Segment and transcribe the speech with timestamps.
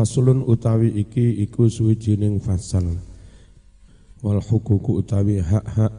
[0.00, 2.88] Fasulun utawi iki iku suwijining fasal.
[4.24, 5.92] Wal hukuku utawi hak-hak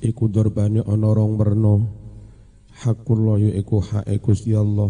[0.00, 1.76] iku dorbane ana rong werna.
[2.72, 4.88] Hakullah iku hak Gusti Allah.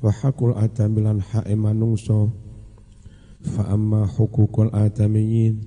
[0.00, 2.32] Wa hakul adamilan hak manungsa.
[3.52, 5.60] Fa amma hukukul adamiyyin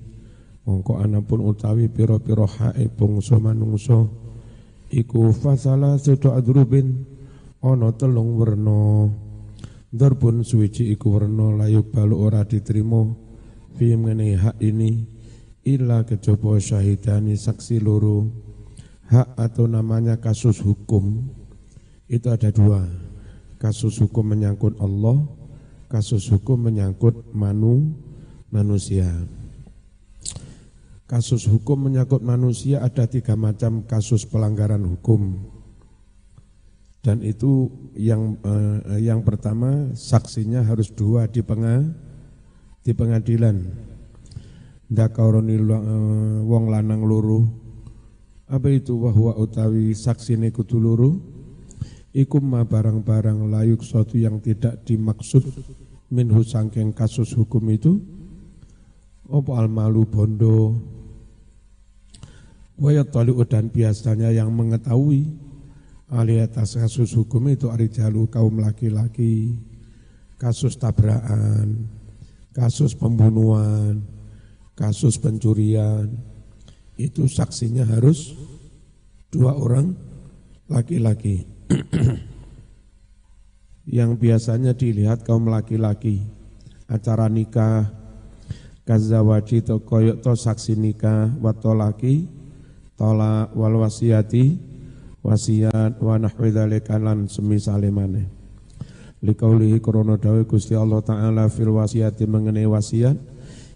[0.65, 4.09] mongko anapun utawi pira-pira hak bangsa manungsa
[4.89, 7.05] iku fasala sedo adrubin
[7.61, 9.28] ana telung werna.
[9.89, 13.09] Darbun suwiji iku werna layuk balu ora diterima.
[13.73, 15.05] Fi mengenai hak ini
[15.65, 18.29] illa kejaba syahidani saksi loro.
[19.09, 21.25] Hak atau namanya kasus hukum.
[22.05, 22.85] Itu ada dua.
[23.57, 25.25] Kasus hukum menyangkut Allah
[25.89, 27.97] kasus hukum menyangkut manu
[28.53, 29.09] manusia.
[31.09, 35.49] Kasus hukum menyangkut manusia ada tiga macam kasus pelanggaran hukum
[36.99, 41.87] dan itu yang eh, yang pertama saksinya harus dua di penga,
[42.83, 43.63] di pengadilan.
[44.89, 47.47] Dakaroni eh, wong lanang luru.
[48.49, 51.11] Apa itu bahwa utawi saksi kudu luru?
[52.09, 55.45] Ikum ma barang-barang layuk suatu yang tidak dimaksud
[56.09, 58.01] minhu sangkeng kasus hukum itu
[59.29, 60.73] Opo almalu bondo
[62.81, 63.13] Wayat
[63.45, 65.29] dan biasanya yang mengetahui
[66.09, 69.53] ahli atas kasus hukum itu arijalu kaum laki-laki,
[70.41, 71.85] kasus tabrakan,
[72.49, 74.01] kasus pembunuhan,
[74.73, 76.09] kasus pencurian,
[76.97, 78.33] itu saksinya harus
[79.29, 79.93] dua orang
[80.65, 81.45] laki-laki.
[83.89, 86.25] Yang biasanya dilihat kaum laki-laki,
[86.89, 87.89] acara nikah,
[88.85, 92.25] kazawaji to koyok to saksi nikah, watolaki,
[92.97, 94.68] tolak wal wasiati,
[95.25, 98.27] wasiat wa nahwi dzalika lan semisale maneh
[99.19, 103.19] liqaulihi krana dawuh Gusti Allah taala fil wasiati mengenai wasiat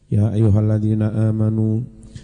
[0.07, 1.83] ya ayyuhalladzina amanu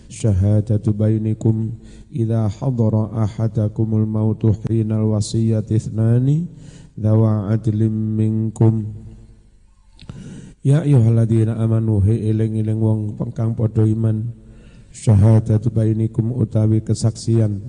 [0.09, 1.77] syahadatu bainikum
[2.09, 6.49] idza hadara ahadakumul mautu hinal wasiyati ithnani
[6.97, 8.85] dawa adlim minkum.
[10.59, 14.35] Ya ayyuhalladzina amanu he eling-eling wong pengkang padha iman
[14.91, 17.63] syahadatu bainikum utawi kesaksian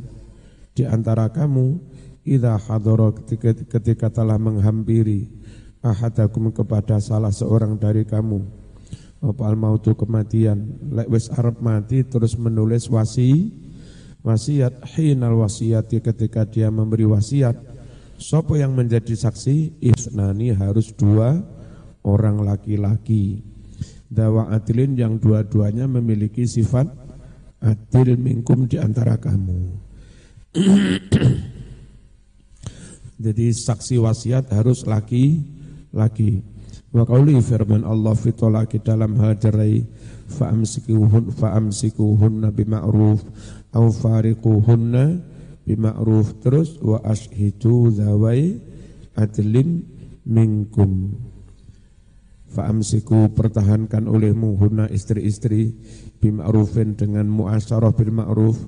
[0.75, 1.79] di antara kamu
[2.25, 5.31] idza hadara ketika, ketika telah menghampiri
[5.81, 8.45] ahadakum kepada salah seorang dari kamu
[9.21, 10.81] apa mautu kematian?
[10.93, 13.53] Lek wis arep mati terus menulis wasi
[14.25, 17.57] wasiat hinal wasiati ketika dia memberi wasiat
[18.21, 19.81] Sopo yang menjadi saksi?
[19.81, 21.41] Isnani harus dua
[22.05, 23.41] orang laki-laki.
[24.13, 26.85] Dawa adilin yang dua-duanya memiliki sifat
[27.65, 29.90] adil mingkum di antara kamu
[33.25, 36.43] Jadi saksi wasiat harus laki-laki.
[36.91, 39.87] Wa qauli firman Allah fi talaqi dalam hal cerai
[40.27, 43.23] fa amsikuhun fa amsikuhunna bima'ruf
[43.79, 45.23] au fariquhunna
[45.63, 46.43] bima'ruf.
[46.43, 48.59] Terus wa ashidu zawai
[49.15, 49.87] adlin
[50.27, 51.15] minkum.
[52.51, 55.79] Fa amsiku pertahankan olehmu hunna istri-istri
[56.19, 58.59] bima'rufin dengan muasyarah bil ma'ruf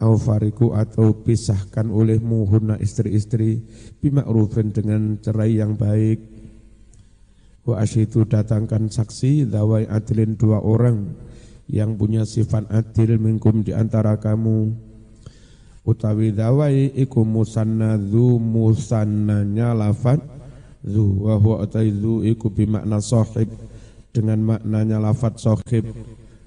[0.00, 3.60] au fariku atau pisahkan olehmu hunna istri-istri
[4.00, 6.18] bima'rufin dengan cerai yang baik.
[7.68, 11.12] Wa asyidu datangkan saksi dawai adilin dua orang
[11.68, 14.72] yang punya sifat adil minkum di antara kamu.
[15.84, 20.20] Utawi dawai iku musanna dhu musannanya lafad
[20.80, 23.52] dhu wa huwa dhu iku bimakna sahib
[24.12, 25.84] dengan maknanya lafad sahib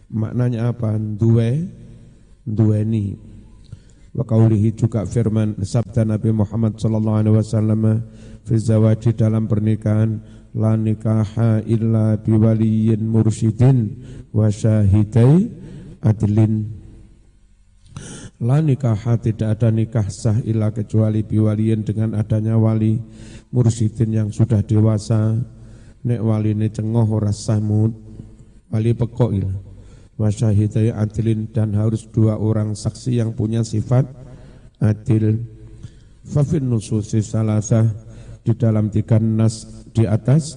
[0.09, 0.97] maknanya apa?
[0.97, 1.69] Duwe
[2.43, 3.32] duweni
[4.13, 7.81] wa qawlihi juga firman sabda Nabi Muhammad sallallahu alaihi wasallam
[8.45, 10.21] fi zawaji dalam pernikahan
[10.53, 13.77] la nikaha illa biwaliyin mursyidin
[14.29, 15.49] wa syahidai
[16.05, 16.85] adlin.
[18.43, 23.01] La nikaha tidak ada nikah sah illa kecuali biwaliyin dengan adanya wali
[23.49, 25.41] mursyidin yang sudah dewasa.
[26.03, 27.63] Nek wali ne cengoh ora sah
[28.73, 29.72] wali pekok ilah
[30.23, 34.07] wasyahidai adilin dan harus dua orang saksi yang punya sifat
[34.79, 35.43] adil.
[36.23, 37.91] Fafin nususi salasah
[38.47, 40.55] di dalam tiga nas di atas.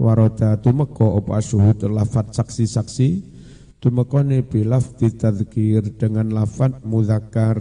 [0.00, 3.36] Waroda tumeko opa syuhud lafat saksi-saksi.
[3.76, 7.60] Tumekone bilaf ditadkir dengan lafat mudakar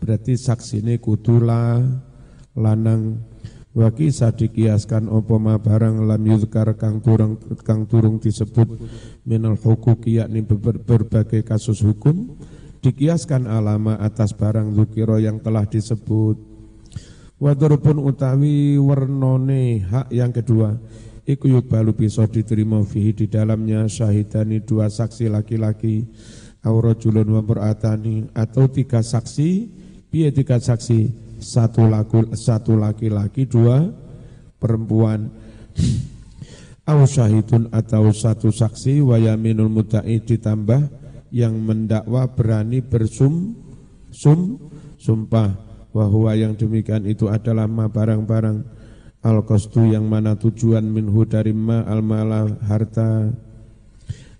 [0.00, 1.80] berarti saksi ini kudula
[2.56, 3.20] lanang
[3.70, 8.66] wa kisah dikiaskan opo ma barang lam yuzkar kang turung kang turung disebut
[9.22, 12.34] minal hukuki yakni berbagai kasus hukum
[12.80, 16.48] dikiaskan alama atas barang zukiro yang telah disebut.
[17.40, 20.76] Pun utawi wernone hak yang kedua
[21.24, 26.04] iku yukbalu bisa diterima fihi di dalamnya syahidani dua saksi laki-laki
[26.60, 27.42] aurajulun wa
[28.36, 29.50] atau tiga saksi
[30.12, 33.90] piye tiga saksi satu laku satu laki-laki dua
[34.60, 35.32] perempuan.
[36.84, 39.70] Au syahidun atau satu saksi wa yaminul
[40.02, 40.82] ditambah
[41.30, 43.56] yang mendakwa berani bersum
[44.12, 44.60] sum
[45.00, 45.68] sumpah.
[45.90, 48.62] Bahwa yang demikian itu adalah ma barang-barang
[49.26, 49.42] al
[49.90, 53.26] yang mana tujuan minhu dari ma al mala harta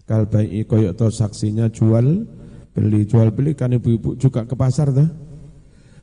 [0.06, 2.22] kalbai koyok to saksinya jual
[2.70, 3.02] beli.
[3.02, 5.29] Jual beli kan ibu-ibu juga ke pasar dah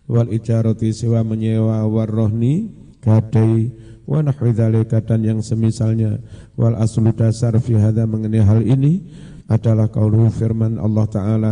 [0.07, 2.71] wal ijarati sewa menyewa warrohni
[3.03, 3.71] gadai
[4.07, 4.55] wa nahwi
[4.87, 6.23] dan yang semisalnya.
[6.55, 9.03] Wal aslu dasar fi hadha mengenai hal ini
[9.51, 11.51] adalah qauluhu firman Allah taala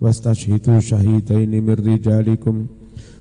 [0.00, 2.66] wastashhidu syahidaini mir rijalikum.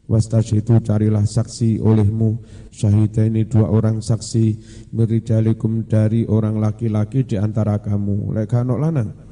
[0.09, 2.41] Wastashhidu carilah saksi olehmu.
[2.73, 4.57] Syahidaini dua orang saksi
[4.89, 8.33] mirijalikum dari orang laki-laki di antara kamu.
[8.33, 9.28] Lek lanang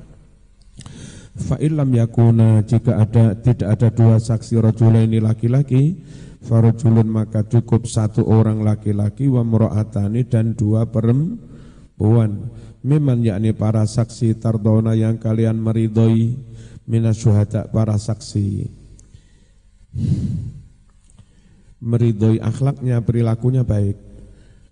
[1.38, 6.02] fa illam yakuna jika ada tidak ada dua saksi rajulaini laki-laki
[6.42, 12.50] farajulun maka cukup satu orang laki-laki wa mura'atani dan dua perempuan
[12.88, 16.40] Memang yakni para saksi tardona yang kalian meridhoi
[16.88, 17.20] minas
[17.74, 18.70] para saksi
[21.82, 23.98] meridhoi akhlaknya, perilakunya baik.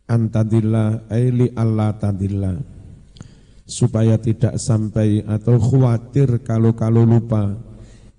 [0.06, 2.56] Antadillah aili Allah tadillah.
[3.66, 7.58] Supaya tidak sampai atau khawatir kalau-kalau lupa.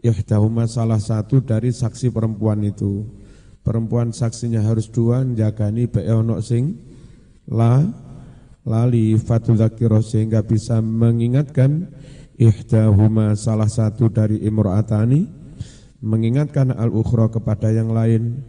[0.02, 3.06] Ihdahuma salah satu dari saksi perempuan itu.
[3.62, 6.78] Perempuan saksinya harus dua, jagani be'eonok sing
[7.50, 7.82] la
[8.66, 11.90] lali fatudzakiroh sehingga bisa mengingatkan
[12.34, 15.26] ihdahuma salah satu dari imro'atani
[16.02, 18.42] mengingatkan al-ukhra kepada yang lain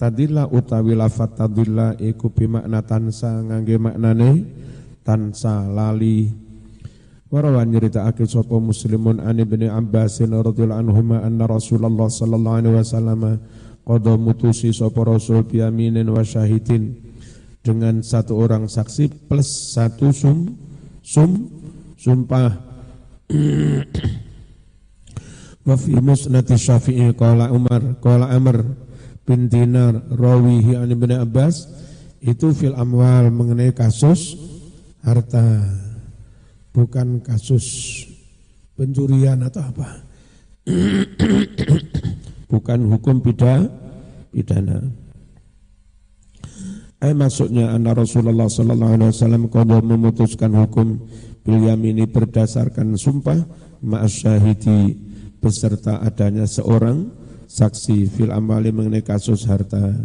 [0.00, 4.48] Tadilla utawi lafat tadilla iku bimakna tansa ngangge maknane
[5.10, 6.30] tansa lali.
[7.34, 13.42] Warawan nyeritakake sapa muslimun an ibni Abbas radhiyallahu anhuma anna Rasulullah sallallahu alaihi wasallam
[13.86, 16.98] qada mutusi sapa rasul biyaminin wa syahidin
[17.62, 20.58] dengan satu orang saksi plus satu sum
[21.06, 21.46] sum
[21.94, 22.50] sumpah
[25.70, 28.74] wa fi musnad syafi'i qala Umar qala Amr
[29.22, 31.70] bin Dinar rawihi an Ibnu Abbas
[32.20, 34.34] itu fil amwal mengenai kasus
[35.04, 35.64] harta
[36.70, 38.06] bukan kasus
[38.78, 39.88] pencurian atau apa
[42.52, 43.66] bukan hukum pidana
[44.30, 44.78] pidana
[47.00, 51.00] Eh maksudnya anna Rasulullah sallallahu alaihi wasallam qada memutuskan hukum
[51.40, 53.40] bil ini berdasarkan sumpah
[53.80, 55.00] ma'as syahidi
[55.40, 57.08] beserta adanya seorang
[57.48, 59.96] saksi fil amali mengenai kasus harta.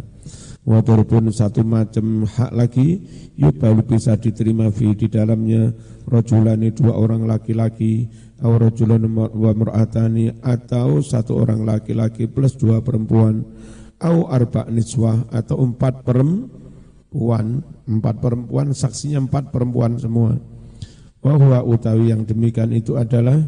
[0.66, 2.98] Walaupun satu macam hak lagi,
[3.38, 5.70] yuk baru bisa diterima fi di dalamnya.
[6.10, 8.10] Rojulani dua orang laki-laki,
[8.42, 13.46] atau rojulan wa mur'atani, atau satu orang laki-laki plus dua perempuan,
[14.02, 20.34] atau arba niswah, atau empat perempuan, empat perempuan, saksinya empat perempuan semua.
[21.22, 23.38] Bahwa utawi yang demikian itu adalah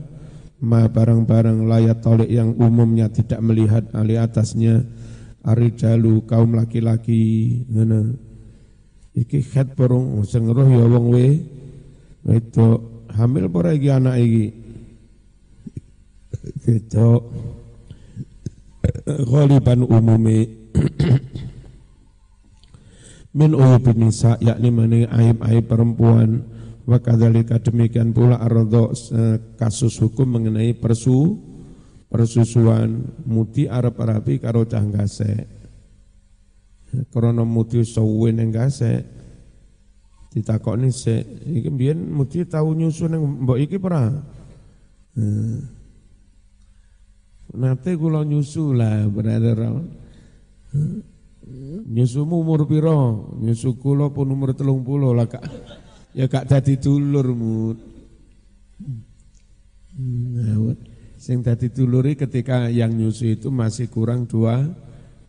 [0.63, 4.87] ma barang-barang layat tolik yang umumnya tidak melihat ali atasnya
[5.45, 8.19] arijalu kaum laki-laki ngene.
[9.19, 11.29] Iki khat porong sing roh ya wong we.
[12.29, 12.67] Itu
[13.11, 14.47] hamil pora iki anak iki?
[16.69, 17.09] Itu
[19.09, 20.45] ghaliban umumi
[23.35, 23.53] min
[23.99, 26.45] nisa yakni mani aib-aib perempuan.
[26.89, 28.97] Wa kadzalika demikian pula ardo
[29.61, 31.37] kasus hukum mengenai persu
[32.09, 35.47] persusuan muti Arab Arabi karo cah gase.
[37.13, 39.05] Krana muti suwen ning gase
[40.33, 44.09] ditakoni se iki mbiyen muti tau nyusu ning mbok iki ora?
[45.17, 45.61] Hmm.
[47.57, 49.85] Nate kula nyusu lah brother.
[50.73, 51.01] Hmm.
[51.89, 53.33] Nyusumu umur piro?
[53.41, 55.45] Nyusu kula pun umur telung puluh lah kak.
[56.13, 57.73] Ya gak dadi dulurmu.
[59.99, 60.58] Nah,
[61.19, 64.63] sing dadi duluri ketika yang nyusu itu masih kurang dua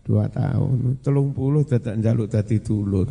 [0.05, 1.01] dua tahun.
[1.01, 3.09] Telung puluh dadak njaluk dadi dulur.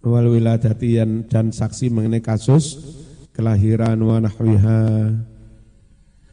[0.00, 0.96] Wal wiladati
[1.28, 2.76] dan saksi mengenai kasus
[3.32, 4.80] kelahiran wa nahwiha.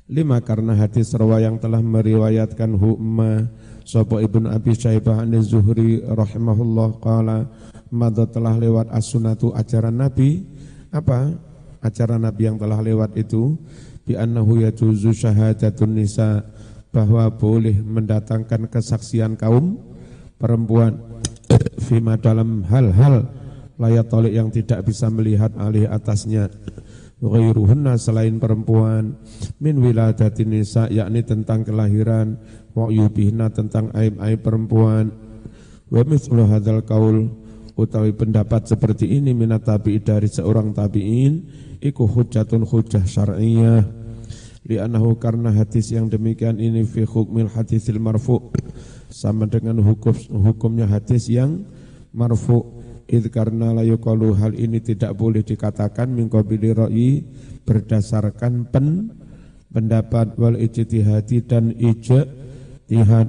[0.08, 3.52] Lima karena hadis rawa yang telah meriwayatkan hukma
[3.84, 7.44] Sopo ibn Abi Syaibah an Zuhri rahimahullah qala
[7.92, 10.48] Mada telah lewat as-sunatu ajaran Nabi
[10.96, 11.36] apa
[11.84, 13.60] ajaran Nabi yang telah lewat itu
[14.08, 16.48] bi annahu yajuzu syahadatun nisa
[16.96, 19.76] bahwa boleh mendatangkan kesaksian kaum
[20.40, 20.96] perempuan
[21.84, 23.28] fima dalam hal-hal
[23.76, 26.48] layat tolik yang tidak bisa melihat alih atasnya.
[27.18, 29.18] Ghairuhunna selain perempuan
[29.58, 32.38] min wiladati nisa yakni tentang kelahiran
[32.78, 35.10] wa yubihna tentang aib-aib perempuan.
[35.90, 37.34] Wa mithlu hadzal qaul
[37.78, 41.46] utawi pendapat seperti ini minat tabi'i dari seorang tabi'in
[41.78, 43.86] iku hujjatun hujjah syar'iyyah
[44.68, 48.52] li'annahu karena hadis yang demikian ini fi hukmil hadisil marfu
[49.08, 51.64] sama dengan hukum hukumnya hadis yang
[52.12, 52.76] marfu.
[53.08, 57.24] Id karena la yuqalu hal ini tidak boleh dikatakan min qabili ra'i
[57.64, 59.16] berdasarkan pen
[59.72, 63.28] pendapat wal ijtihadi dan ijtihad.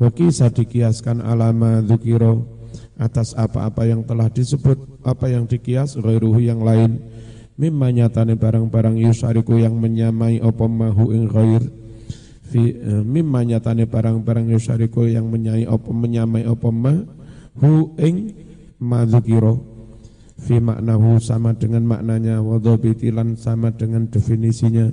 [0.00, 2.32] Wa kisah dikiaskan alama dzukira
[3.00, 7.00] atas apa-apa yang telah disebut apa yang dikias ghairuhu yang lain.
[7.56, 11.64] Mimma nyatane barang-barang yusariku yang menyamai apa mahu ing ghair.
[12.52, 18.36] Fi uh, mimma nyatane barang-barang yusariku yang menyamai apa menyamai apa mahu ing
[18.80, 19.56] madzukira
[20.40, 24.88] fi maknahu sama dengan maknanya wa dhabitilan sama dengan definisinya.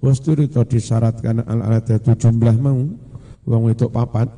[0.00, 2.76] Wasturito disyaratkan al-adatu jumlah mau
[3.48, 4.28] wong itu papat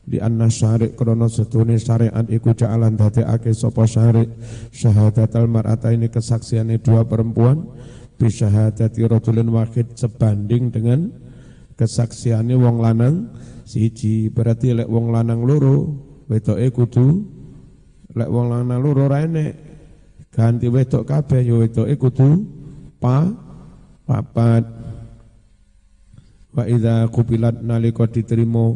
[0.00, 4.32] di anna syarik krono setune syariat iku ja'alan ake sopo syarik.
[4.72, 7.62] Syahadatal mar'ata ini kesaksiannya dua perempuan.
[8.20, 11.08] Bisyahadati rajulin wahid sebanding dengan
[11.78, 13.32] kesaksiannya wong lanang.
[13.64, 15.94] Siji berarti lek wong lanang loro
[16.26, 17.22] wetoke kudu
[18.12, 19.22] lek wong lanang loro ra
[20.30, 22.28] ganti wedok kabeh ya wetoke kudu
[22.98, 23.30] pa
[24.04, 24.66] papat.
[26.50, 28.74] Wa idza kubilat nalika diterima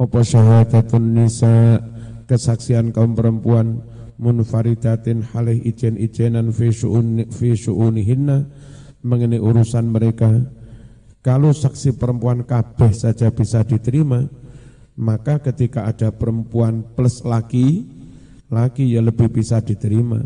[0.00, 1.84] apa syahadatun nisa?
[2.24, 3.84] Kesaksian kaum perempuan
[4.16, 8.46] munfaridatin halih ijen-ijenan fi syu'un syu'unihinna
[9.02, 10.30] mengenai urusan mereka.
[11.20, 14.24] Kalau saksi perempuan kabeh saja bisa diterima
[14.94, 17.88] maka ketika ada perempuan plus laki
[18.46, 20.22] laki ya lebih bisa diterima.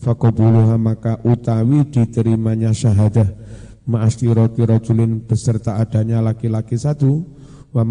[0.00, 3.26] Fakobuluha maka utawi diterimanya syahadah.
[3.84, 7.20] Ma'asyirati rajulin beserta adanya laki-laki satu
[7.74, 7.82] wa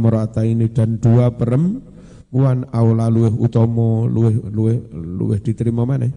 [0.48, 6.08] ini dan dua perempuan aula luweh utomo luweh luweh luweh diterima mana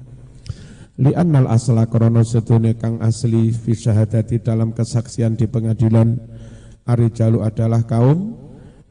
[0.97, 6.15] li annal asla krana setune kang asli fi syahadati dalam kesaksian di pengadilan
[6.87, 8.39] arijalu adalah kaum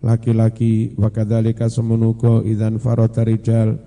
[0.04, 3.80] laki-laki wa kadzalika semenuko idzan farata rijal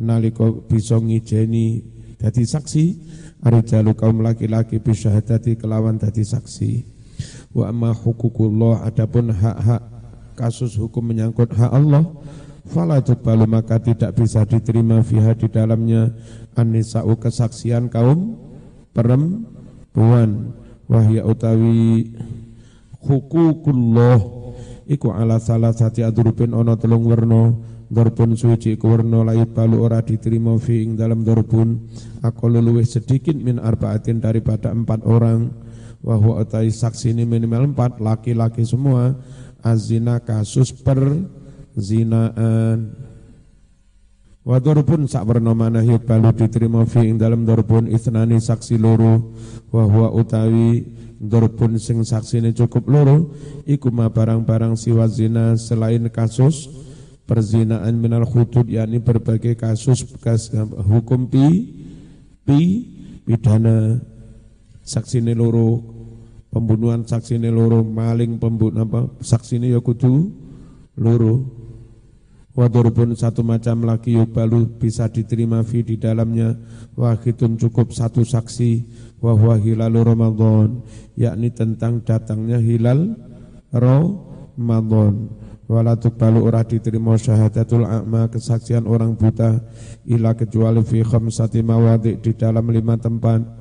[0.00, 1.84] nalika bisa ngijeni
[2.16, 2.84] dadi saksi
[3.44, 6.72] arijalu kaum laki-laki bi syahadati kelawan dadi saksi.
[7.52, 9.99] Wa amma hukukullah adapun hak-hak
[10.40, 12.08] kasus hukum menyangkut hak Allah
[12.64, 16.16] fala tuqbalu maka tidak bisa diterima fiha di dalamnya.
[16.56, 18.40] Anisa'u kesaksian kaum
[18.96, 20.56] perempuan.
[20.88, 22.10] Wahya utawi
[23.04, 24.18] hukukullah
[24.88, 29.98] iku ala salah sati adrupin ono telung werno Dorbun suci iku werno layut balu ora
[29.98, 31.90] diterima fi ing dalam dorbun.
[32.22, 35.50] Aku luwih sedikit min arbaatin daripada empat orang.
[35.98, 39.18] Wahwa utai saksi ini minimal empat laki-laki semua
[39.62, 41.10] azina kasus perzinaan.
[44.40, 49.36] Wadorpun sak bernama yut balu diterima fi ing dalam dorpun isnani saksi loro.
[49.68, 50.82] Wahwa utawi
[51.20, 53.36] dorpun sing ini cukup loro.
[53.68, 56.72] Iku ma barang-barang siwa zina selain kasus
[57.28, 60.50] perzinaan minal khudud yakni berbagai kasus kas,
[60.88, 61.46] hukum pi
[62.42, 62.60] pi
[63.22, 64.02] pidana
[64.82, 65.99] saksi ini loro
[66.50, 70.30] pembunuhan saksi ini loro maling pembunuh apa saksi ini ya kudu
[70.98, 71.62] loro.
[72.60, 76.60] Pun satu macam lagi balu bisa diterima fi di dalamnya.
[76.92, 78.84] Wahidun cukup satu saksi
[79.22, 80.84] wahwa hilalu Ramadan
[81.16, 83.16] yakni tentang datangnya hilal
[83.72, 85.32] Ramadan.
[85.70, 89.62] Walatuk balu ora diterima syahadatul a'ma kesaksian orang buta
[90.10, 93.59] ila kecuali fi khamsati mawadi di dalam lima tempat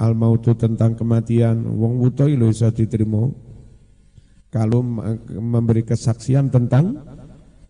[0.00, 3.28] al mautu tentang kematian wong wuto lho iso diterima.
[4.50, 4.82] Kalau
[5.28, 6.98] memberi kesaksian tentang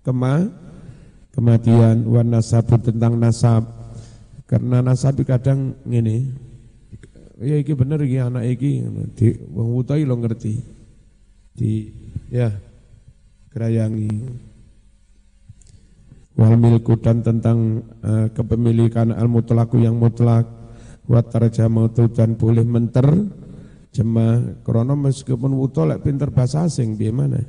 [0.01, 0.49] kema
[1.35, 3.67] kematian wan nasabu tentang nasab.
[4.47, 6.31] Karena nasab kadang ngene
[7.43, 8.81] ya iki bener iki anak iki
[9.19, 10.55] di wong wuto lho ngerti.
[11.53, 11.91] Di
[12.31, 12.49] ya
[13.51, 14.39] kerayangi.
[16.39, 20.60] Wal milku dan tentang uh, kepemilikan al mutlaku yang mutlak
[21.11, 23.11] wa tarjamatu dan boleh menter
[23.91, 27.43] jemaah krono meskipun wuto lek pinter bahasa asing piye mana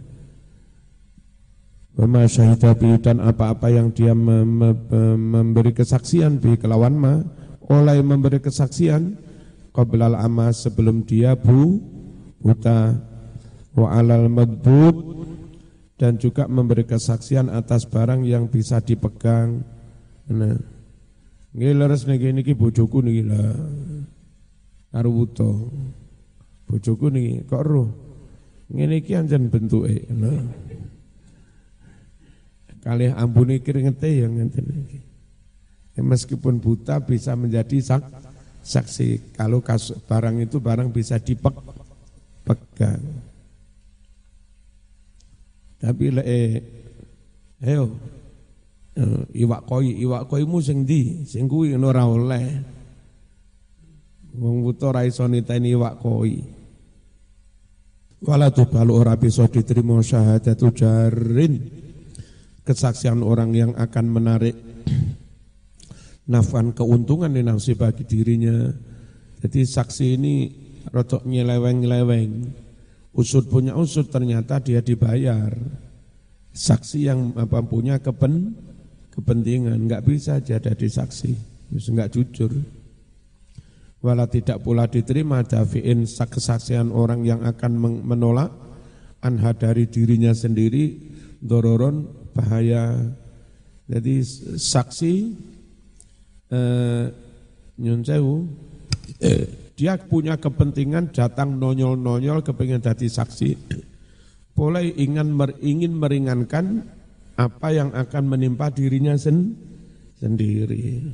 [1.91, 2.71] Wama syahida
[3.03, 7.19] dan apa-apa yang dia memberi kesaksian bi kelawan ma?
[7.67, 9.19] Oleh memberi kesaksian
[9.75, 11.83] qablal amas sebelum dia bu
[12.39, 12.95] buta.
[13.75, 14.95] Wa alal madbut
[15.99, 19.59] dan juga memberi kesaksian atas barang yang bisa dipegang.
[20.31, 20.55] Nah
[21.51, 23.51] Nggih leres niki niki bojoku niki lah.
[24.91, 25.67] Karo wuto.
[26.67, 27.89] Bojoku niki kok roh.
[28.71, 30.07] Ngene iki anjen bentuke.
[30.07, 30.31] Lho.
[32.81, 34.99] Kalih ambune keringete ya ngenten iki.
[35.91, 38.07] Ya, meskipun buta bisa menjadi sak,
[38.63, 43.03] saksi kalau kasus, barang itu barang bisa dipegang.
[45.81, 46.63] Tapi le eh,
[49.31, 52.47] iwak koi, iwak koi mu sing di, sing kuwi ora oleh.
[54.31, 56.39] Wong buta ra iso niteni iwak koi.
[58.21, 61.57] Wala balu ora bisa diterima syahadatu jarin.
[62.61, 64.53] Kesaksian orang yang akan menarik
[66.29, 68.69] nafan keuntungan di nafsi bagi dirinya.
[69.41, 70.35] Jadi saksi ini
[70.93, 72.31] rotok nyeleweng-nyeleweng.
[73.17, 75.51] Usut punya usut ternyata dia dibayar.
[76.53, 78.53] Saksi yang apa punya kepen
[79.11, 81.31] kepentingan, nggak bisa jadi saksi,
[81.71, 82.51] nggak jujur.
[84.01, 88.49] Walau tidak pula diterima dafiin kesaksian orang yang akan menolak
[89.21, 90.97] anha dari dirinya sendiri
[91.37, 92.97] dororon bahaya.
[93.85, 94.25] Jadi
[94.57, 95.13] saksi
[96.49, 97.05] eh,
[99.77, 103.49] dia punya kepentingan datang nonyol-nonyol kepengen jadi saksi
[104.53, 106.85] boleh ingin meringankan
[107.41, 109.57] apa yang akan menimpa dirinya sen
[110.21, 111.09] sendiri.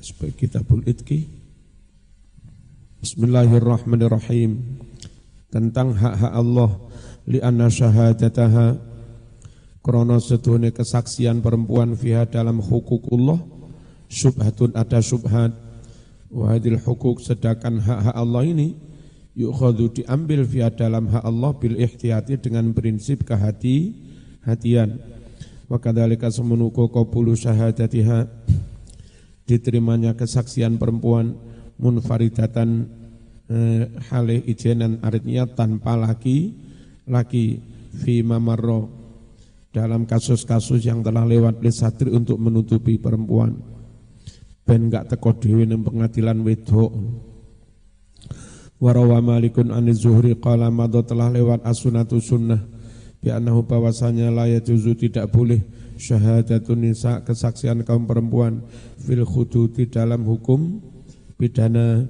[0.00, 1.28] Supaya kita itki.
[3.04, 4.80] Bismillahirrahmanirrahim.
[5.52, 6.70] Tentang hak-hak Allah
[7.28, 8.78] li anna syahadataha
[9.82, 13.38] krono sedune kesaksian perempuan fiha dalam hukukullah
[14.10, 15.54] subhatun ada subhat
[16.30, 18.74] wahadil hukuk sedangkan hak-hak Allah ini
[19.36, 23.92] yukhadu diambil via dalam hak Allah bil ihtiyati dengan prinsip kehati
[24.48, 24.96] hatian
[25.68, 28.24] wa kadzalika semenuku qabulu syahadatiha
[29.44, 31.36] diterimanya kesaksian perempuan
[31.76, 32.88] munfaridatan
[33.52, 36.56] eh, halih ijenan artinya tanpa laki
[37.04, 37.60] laki
[37.92, 38.88] fi mamarro
[39.76, 43.60] dalam kasus-kasus yang telah lewat lesatri untuk menutupi perempuan.
[44.64, 46.90] Ben gak teko dhewe pengadilan wedok
[48.76, 52.60] Warawa malikun an zuhri qala madha telah lewat asunatu sunnah
[53.24, 55.64] bi annahu bahwasanya la yajuzu tidak boleh
[55.96, 58.60] syahadatun nisa kesaksian kaum perempuan
[59.00, 60.84] fil khuduti dalam hukum
[61.40, 62.04] pidana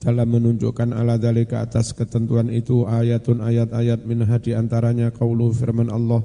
[0.00, 6.24] dalam menunjukkan ala dalika atas ketentuan itu ayatun ayat-ayat min hadi antaranya qaulu firman Allah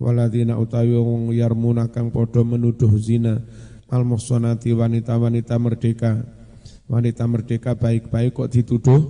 [0.00, 3.44] waladina utawi wong yarmuna padha menuduh zina
[3.92, 6.24] al wanita-wanita merdeka
[6.92, 9.00] wanita merdeka baik-baik kok dituduh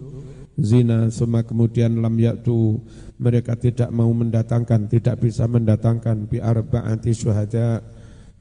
[0.54, 2.78] zina semua kemudian lam yaktu
[3.18, 7.82] mereka tidak mau mendatangkan tidak bisa mendatangkan bi arba'ati syuhada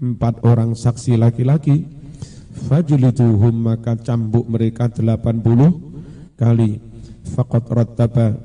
[0.02, 1.86] empat orang saksi laki-laki.
[2.52, 6.82] Fajliduhum maka cambuk mereka 80 kali.
[7.32, 8.36] Faqat rattaba.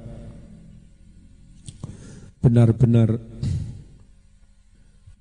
[2.38, 3.18] Benar-benar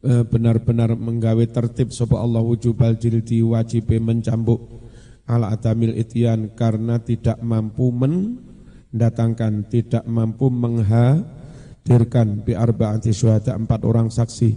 [0.05, 4.85] eh, benar-benar menggawe tertib sapa Allah wujubal jildi wajib mencambuk
[5.25, 14.13] ala adamil itian karena tidak mampu mendatangkan, tidak mampu menghadirkan bi arba'ati syuhada empat orang
[14.13, 14.53] saksi.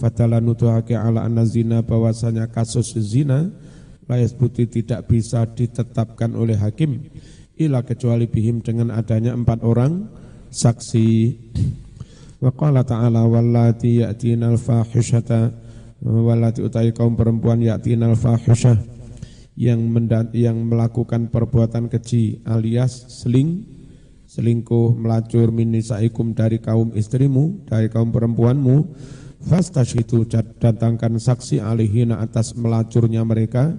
[0.00, 3.52] Fatala nutuhake ala anna zina bahwasanya kasus zina
[4.10, 7.06] layas putih tidak bisa ditetapkan oleh hakim
[7.54, 10.10] ila kecuali bihim dengan adanya empat orang
[10.50, 11.38] saksi.
[12.42, 15.54] Wa qala ta'ala wallati ya'tinal fahishata
[16.02, 19.01] wallati utai kaum perempuan ya'tinal fahishah
[19.52, 19.84] yang
[20.32, 23.68] yang melakukan perbuatan keji alias seling
[24.32, 28.96] selingkuh melacur minisaikum dari kaum istrimu dari kaum perempuanmu.
[29.42, 30.22] Fastashitu
[30.62, 33.74] datangkan saksi alihina atas melacurnya mereka.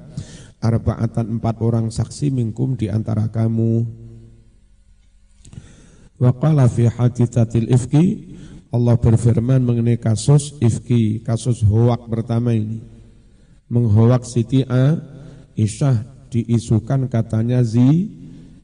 [0.60, 3.84] Arbaatan empat orang saksi mingkum di antara kamu.
[6.20, 8.36] Waqala fi hadithatil ifki
[8.72, 12.84] Allah berfirman mengenai kasus ifki kasus hoak pertama ini.
[13.72, 15.00] Menghoak Siti A
[15.54, 16.02] Isyah
[16.34, 18.10] diisukan katanya zi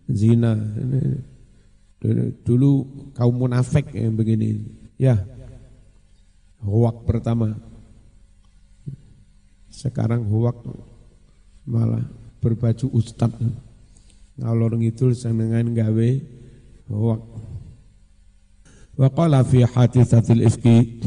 [0.10, 0.58] zina.
[2.48, 2.72] Dulu
[3.14, 4.66] kaum munafik yang begini.
[4.98, 5.22] Ya,
[6.64, 7.56] huwak pertama.
[9.70, 10.58] Sekarang huwak
[11.64, 12.04] malah
[12.42, 13.32] berbaju ustad.
[14.40, 16.10] Ngalor ngidul senengan gawe
[16.90, 17.22] huwak.
[19.00, 21.00] Wa qala fi hadithatil ifki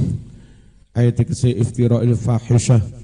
[0.97, 3.02] ayat kese iftira'il fahisyah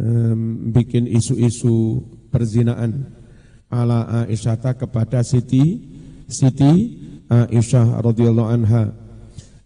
[0.00, 2.00] um, bikin isu-isu
[2.32, 3.12] perzinaan
[3.68, 5.84] ala Aisyah kepada Siti
[6.30, 6.98] Siti
[7.30, 8.90] Aisyah radhiyallahu anha.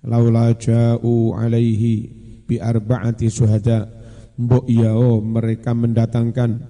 [0.05, 2.12] Laula ja'u alaihi
[2.44, 3.88] bi arba'ati syuhada.
[4.35, 6.61] Mbok yao oh, mereka mendatangkan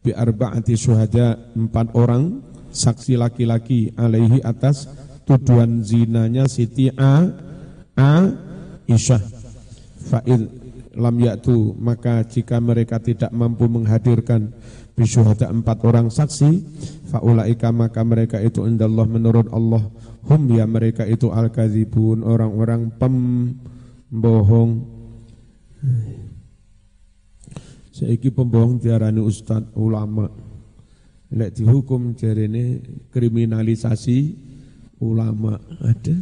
[0.00, 4.86] bi arba'ati syuhada empat orang saksi laki-laki alaihi atas
[5.26, 7.26] tuduhan zinanya Siti A
[7.98, 8.12] A
[8.86, 9.20] Isyah
[10.08, 10.61] fa'il
[10.96, 14.52] lam yaitu maka jika mereka tidak mampu menghadirkan
[14.92, 16.60] bisyuhada empat orang saksi
[17.08, 19.88] faulaika maka mereka itu indallah menurut Allah.
[20.28, 24.70] Hum ya mereka itu al-kadzibun orang-orang pembohong.
[27.90, 30.30] Saiki pembohong diarani ustad ulama.
[31.32, 34.18] Lek dihukum jarene kriminalisasi
[35.00, 35.58] ulama.
[35.80, 36.16] Ada?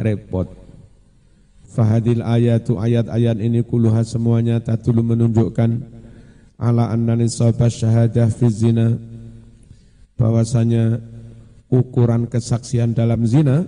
[0.00, 0.69] Repot
[1.70, 5.70] Fahadil ayatu ayat-ayat ini kuluha semuanya tatulu menunjukkan
[6.58, 8.98] ala anna nisabah syahadah fi zina
[10.18, 10.98] bahwasanya
[11.70, 13.64] ukuran kesaksian dalam zina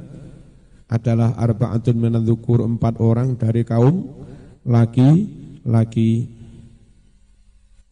[0.91, 4.13] adalah arbaatun menentukur empat orang dari kaum
[4.67, 6.29] laki-laki.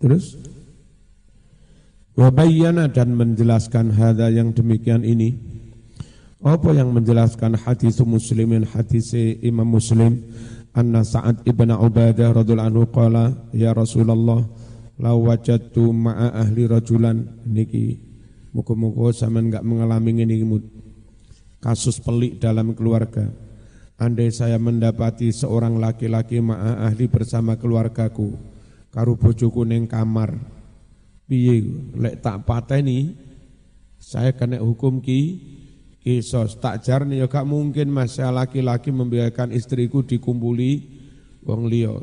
[0.02, 0.36] Terus
[2.18, 5.59] wabayana dan menjelaskan hada yang demikian ini.
[6.40, 9.12] Apa yang menjelaskan hadis muslimin hadis
[9.44, 10.24] Imam Muslim?
[10.72, 14.48] Anna Sa'ad ibn Ubadah radhiyallahu anhu qala ya Rasulullah
[14.96, 17.44] law wajadtu ma'a ahli rajulan.
[17.44, 18.00] Niki
[18.56, 20.40] Muka-muka zaman enggak mengalami ini
[21.60, 23.28] kasus pelik dalam keluarga.
[24.00, 28.32] Andai saya mendapati seorang laki-laki ma'a ahli bersama keluargaku,
[28.88, 30.40] karu bojoku neng kamar,
[31.28, 31.68] piye
[32.00, 33.12] lek tak pateni,
[34.00, 35.20] saya kena hukum ki
[36.00, 41.00] kisos tak jarni ya gak mungkin mas laki-laki membiarkan istriku dikumpuli
[41.44, 41.96] wong liya.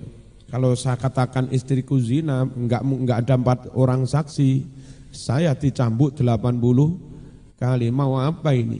[0.47, 4.63] Kalau saya katakan istriku zina, enggak enggak ada empat orang saksi,
[5.11, 7.87] saya dicambuk 80 kali.
[7.91, 8.79] Mau apa ini?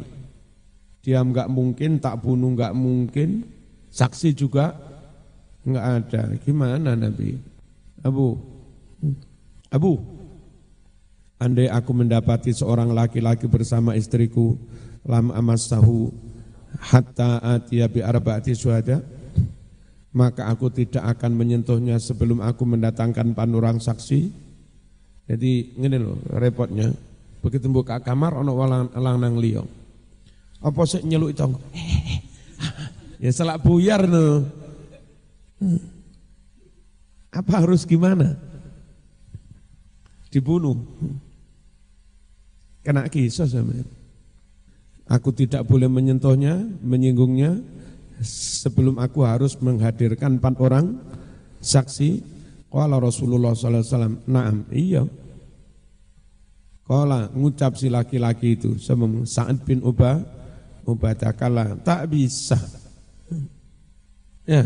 [1.03, 3.43] Dia enggak mungkin, tak bunuh enggak mungkin,
[3.91, 4.79] saksi juga
[5.67, 6.21] enggak ada.
[6.39, 7.35] Gimana Nabi?
[7.99, 8.39] Abu,
[9.67, 9.99] Abu,
[11.35, 14.55] andai aku mendapati seorang laki-laki bersama istriku,
[15.07, 16.11] lam amassahu
[16.77, 19.01] hatta atiya bi arbaati syuhada,
[20.13, 24.47] maka aku tidak akan menyentuhnya sebelum aku mendatangkan panurang saksi
[25.27, 26.87] jadi ngene lho repotnya.
[27.43, 29.61] Begitu buka kamar ono walang lanang liya.
[30.63, 31.43] Apa sik nyeluk itu?
[33.23, 34.47] ya selak buyar no.
[37.29, 38.39] Apa harus gimana?
[40.31, 40.79] Dibunuh.
[42.81, 43.75] Kena kisah sama.
[45.07, 47.63] Aku tidak boleh menyentuhnya, menyinggungnya
[48.23, 50.99] sebelum aku harus menghadirkan empat orang
[51.63, 52.35] saksi
[52.67, 55.03] Qala Rasulullah sallallahu alaihi wasallam, "Na'am." Iya.
[56.83, 60.37] Qala ngucap si laki-laki itu sebelum Sa'ad bin Ubah
[60.87, 62.55] Ubadah kala tak bisa.
[64.47, 64.63] Ya.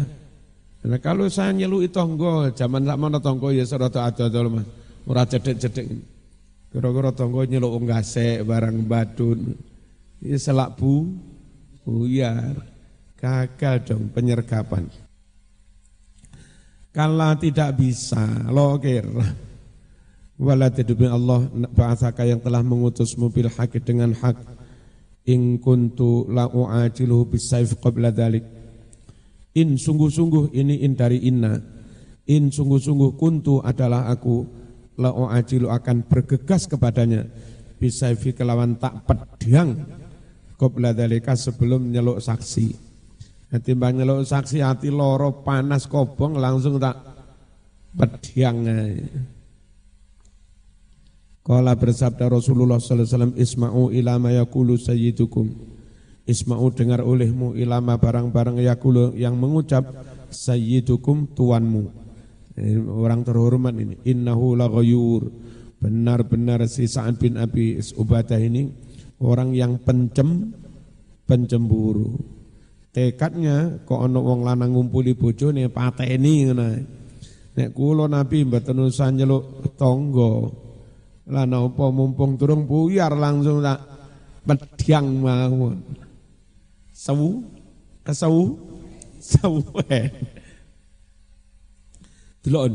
[0.85, 4.69] Nah, kalau saya nyeluk tonggo, zaman sak mana tonggo ya serata adol Mas.
[5.09, 5.89] Ora cedek-cedek.
[6.69, 9.57] Kira-kira tonggo nyeluk ngasek barang badun.
[10.21, 11.17] Ya selak bu,
[11.81, 12.53] buyar.
[13.17, 14.85] Gagal dong penyergapan.
[16.93, 19.05] Kala tidak bisa, lokir.
[20.41, 24.37] Wala tadubin Allah ba'athaka yang telah mengutus mobil hak dengan hak.
[25.29, 28.41] In kuntu la u'ajiluhu bisayf qabla dhalik.
[29.53, 31.61] In sungguh-sungguh ini in dari inna.
[32.25, 34.45] In sungguh-sungguh kuntu adalah aku
[34.97, 37.25] la u'ajilu akan bergegas kepadanya
[37.77, 40.00] bisayfi kelawan tak pedang
[40.61, 42.93] qabla dhalika sebelum nyeluk saksi.
[43.65, 47.01] Timbang nyeluk saksi hati loro panas kobong langsung tak
[47.97, 48.61] pediang.
[51.41, 55.49] Kala bersabda Rasulullah sallallahu alaihi wasallam isma'u ila ma yaqulu sayyidukum.
[56.29, 59.89] Isma'u dengar olehmu ilama barang-barang yakulu yang mengucap
[60.29, 61.89] sayyidukum tuanmu.
[62.93, 63.97] Orang terhormat ini.
[64.05, 65.33] Innahu la ghayur.
[65.81, 68.69] Benar-benar si Sa'ad bin Abi Ubadah ini
[69.21, 70.51] orang yang pencem
[71.29, 72.17] pencemburu
[72.91, 76.67] tekadnya kok ana wong lanang ngumpuli bojone pateni ngono
[77.55, 80.51] nek kula nabi mboten usah nyeluk tangga.
[81.31, 83.79] Napa mumpung durung buyar langsung tak
[84.43, 85.79] pedyang mawon.
[86.91, 87.39] Sewu?
[88.03, 88.59] Kesewu?
[89.21, 89.63] Sewu
[92.41, 92.73] delok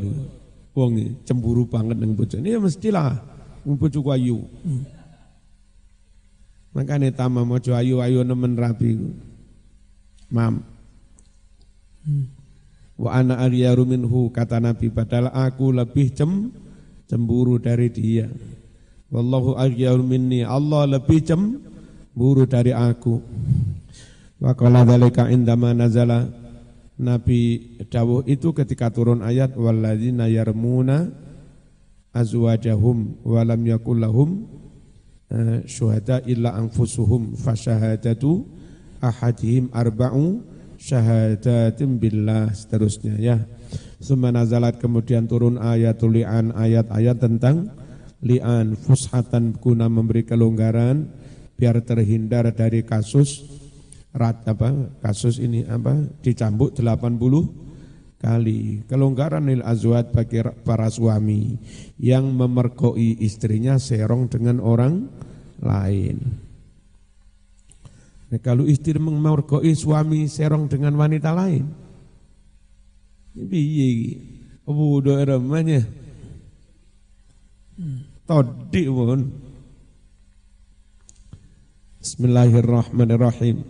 [0.73, 2.49] wong cemburu banget nang bojone.
[2.49, 3.21] Ya mestilah
[3.67, 4.47] bojoku ayu
[6.77, 9.01] makane tamah maca ayu-ayu nemen rapi
[10.27, 10.59] Mam.
[12.97, 16.51] Wa ana aryaru minhu kata Nabi padahal aku lebih cem
[17.07, 18.27] cemburu dari dia.
[19.12, 23.23] Wallahu aryaru minni Allah lebih cemburu dari aku.
[24.43, 26.27] Wa qala dzalika indama nazala
[26.97, 31.12] Nabi dawuh itu ketika turun ayat walladzina yarmuna
[32.17, 34.49] azwajahum wa lam yakul lahum
[35.67, 38.47] syuhada illa anfusuhum fasyahadatu
[39.03, 40.43] ahadihim arba'u
[40.79, 43.37] syahadatin billah seterusnya ya.
[43.99, 47.73] Summa nazalat kemudian turun ayatul li'an ayat-ayat tentang
[48.23, 51.11] li'an fushatan guna memberi kelonggaran
[51.57, 53.49] biar terhindar dari kasus
[54.12, 57.17] rat apa kasus ini apa dicambuk 80
[58.17, 61.61] kali kelonggaran lil azwat bagi para suami
[62.01, 65.09] yang memerkoi istrinya serong dengan orang
[65.62, 66.16] lain.
[68.27, 71.64] Nah, kalau istri memerkoi suami serong dengan wanita lain,
[73.37, 74.19] piye
[74.66, 75.79] Wudu namanya.
[78.27, 79.31] Todi pun.
[82.03, 83.62] Bismillahirrahmanirrahim.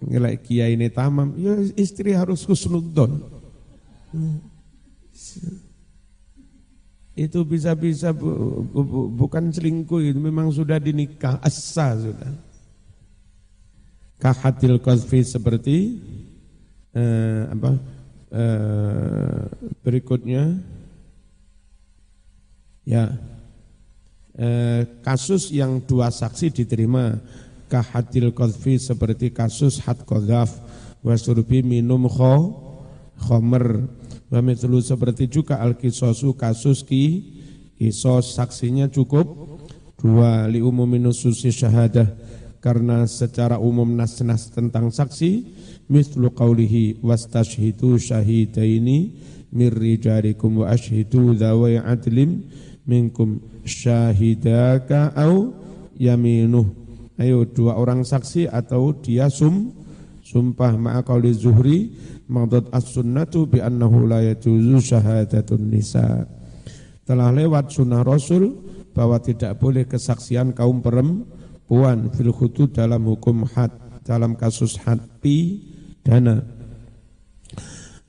[0.00, 3.20] Ngelak kiai ini tamam, ya istri harus khusnuddon.
[7.20, 12.32] Itu bisa-bisa bu, bu, bu, bukan selingkuh, itu memang sudah dinikah, asa sudah.
[14.16, 16.00] Kahatil qazfi seperti
[16.96, 17.76] eh, apa
[18.32, 19.40] eh,
[19.84, 20.64] berikutnya.
[22.88, 23.12] Ya.
[24.40, 27.20] Eh, kasus yang dua saksi diterima
[27.68, 30.56] kahadil qadfi seperti kasus had qadhaf
[31.04, 32.56] wa surbi minum kho
[33.20, 33.84] khomer
[34.30, 37.04] wa mithlu seperti juga al kisosu kasus ki
[37.76, 39.58] kisos saksinya cukup.
[40.00, 42.08] Dua li umum nususi syahadah.
[42.60, 45.48] Karena secara umum nas-nas tentang saksi
[45.88, 49.16] mislu qawlihi wastashhidu syahidaini
[49.48, 52.44] mir rijalikum wa ashhidu dhawai adlim
[52.84, 55.56] minkum syahidaka au
[55.96, 56.68] yaminuh.
[57.16, 59.72] Ayo dua orang saksi atau dia sum
[60.30, 61.90] sumpah ma'aqali zuhri
[62.30, 64.78] madad as-sunnatu bi annahu la yajuzu
[65.58, 66.22] nisa.
[67.02, 68.54] Telah lewat sunnah Rasul
[68.94, 73.74] bahwa tidak boleh kesaksian kaum perempuan fil khutut dalam hukum had
[74.06, 75.66] dalam kasus had pi
[76.06, 76.38] dana.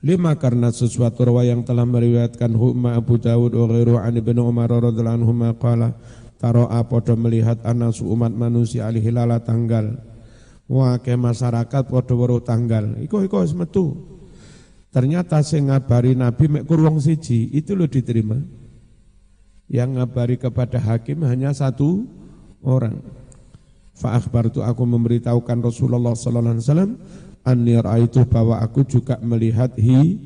[0.02, 4.66] Lima karena sesuatu rawa yang telah meriwayatkan Hukma Abu Dawud wa ghairu an Ibnu Umar
[4.66, 5.94] radhiyallahu anhu qala
[6.42, 10.11] Taro'a podo melihat anas umat manusia alihilala tanggal.
[10.72, 12.96] Wake masyarakat podo weruh tanggal.
[13.04, 13.92] Iko iko metu.
[14.88, 18.40] Ternyata sing ngabari Nabi mek kurwong siji, itu lo diterima.
[19.68, 22.08] Yang ngabari kepada hakim hanya satu
[22.64, 23.04] orang.
[23.92, 24.16] Fa
[24.48, 26.92] tu aku memberitahukan Rasulullah sallallahu alaihi wasallam
[27.44, 30.16] anni itu bahwa aku juga melihat hi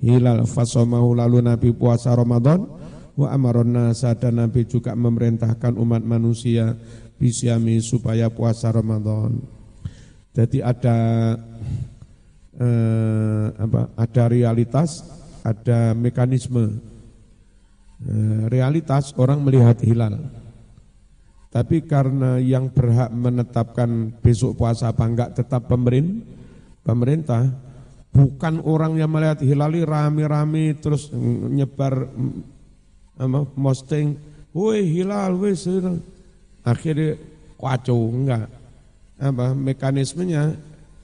[0.00, 2.64] hilal fasomahu lalu Nabi puasa Ramadan
[3.20, 6.72] Wa amarona dan Nabi juga memerintahkan umat manusia
[7.20, 9.59] bisyami supaya puasa Ramadan.
[10.40, 10.96] Jadi ada
[12.56, 13.92] eh, apa?
[13.92, 15.04] Ada realitas,
[15.44, 16.80] ada mekanisme.
[18.00, 20.16] Eh, realitas orang melihat hilal.
[21.52, 26.24] Tapi karena yang berhak menetapkan besok puasa apa enggak tetap pemerintah,
[26.86, 27.42] pemerintah
[28.14, 31.10] bukan orang yang melihat hilal rame-rame terus
[31.50, 32.08] nyebar
[33.20, 34.16] apa posting,
[34.56, 35.52] woi hilal, woi
[36.64, 37.18] akhirnya
[37.60, 38.59] kacau enggak.
[39.20, 40.56] Apa mekanismenya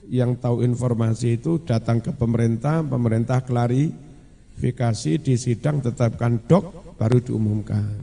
[0.09, 8.01] yang tahu informasi itu datang ke pemerintah, pemerintah klarifikasi di sidang tetapkan dok baru diumumkan.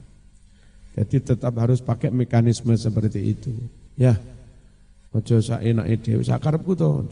[0.95, 3.51] Jadi tetap harus pakai mekanisme seperti itu.
[3.99, 4.15] Ya.
[5.11, 7.07] Ojo sak enake dhewe sak karepku to.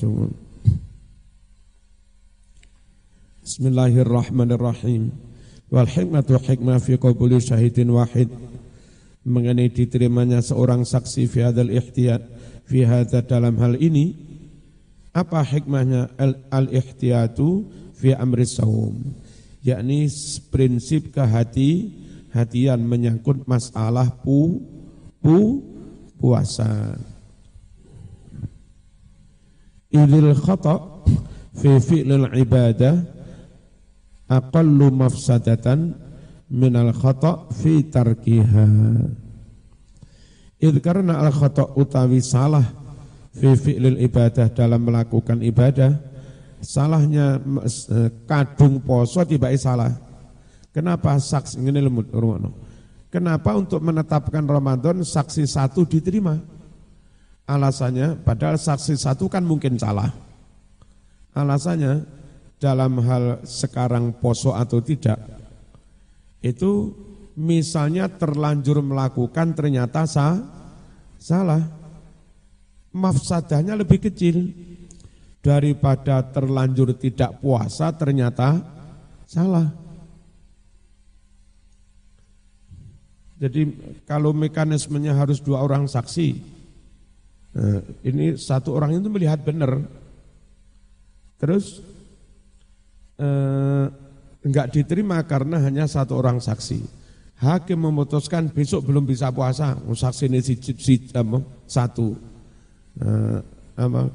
[3.43, 5.11] Bismillahirrahmanirrahim.
[5.71, 8.31] Wal hikmatu hikmah fi qabuli syahidin wahid
[9.27, 12.23] mengenai diterimanya seorang saksi fi hadzal ihtiyat
[12.66, 12.87] fi
[13.27, 14.14] dalam hal ini
[15.12, 18.96] apa hikmahnya al, ihtiyatu fi amri saum
[19.61, 20.09] yakni
[20.48, 21.92] prinsip kehati
[22.33, 24.62] hatian menyangkut masalah pu
[25.20, 25.61] pu
[26.16, 26.96] puasa
[29.92, 31.05] idil khata
[31.53, 33.05] fi fi'lil ibadah
[34.33, 35.92] aqallu mafsadatan
[36.48, 38.66] minal khata' fi tarkiha.
[40.62, 42.62] Idh karena al khata' utawi salah
[43.35, 45.98] fi fi'lil ibadah dalam melakukan ibadah,
[46.62, 49.90] salahnya eh, kadung poso tiba salah.
[50.70, 52.09] Kenapa saksi ini lemut
[53.12, 56.40] Kenapa untuk menetapkan Ramadan saksi satu diterima?
[57.44, 60.09] Alasannya padahal saksi satu kan mungkin salah.
[61.37, 62.09] Alasannya
[62.57, 65.18] dalam hal sekarang poso atau tidak,
[66.40, 66.94] itu
[67.37, 70.40] misalnya terlanjur melakukan ternyata sah,
[71.16, 71.81] salah.
[72.92, 74.53] mafsadahnya lebih kecil
[75.40, 78.61] daripada terlanjur tidak puasa ternyata
[79.25, 79.73] salah.
[83.42, 83.75] Jadi
[84.07, 86.38] kalau mekanismenya harus dua orang saksi,
[87.59, 89.83] nah, ini satu orang itu melihat benar,
[91.42, 91.83] terus
[93.18, 93.85] eh,
[94.47, 97.02] enggak diterima karena hanya satu orang saksi.
[97.42, 100.94] Hakim memutuskan besok belum bisa puasa, saksi ini si, si, si,
[101.66, 102.14] satu.
[103.02, 103.38] Eh,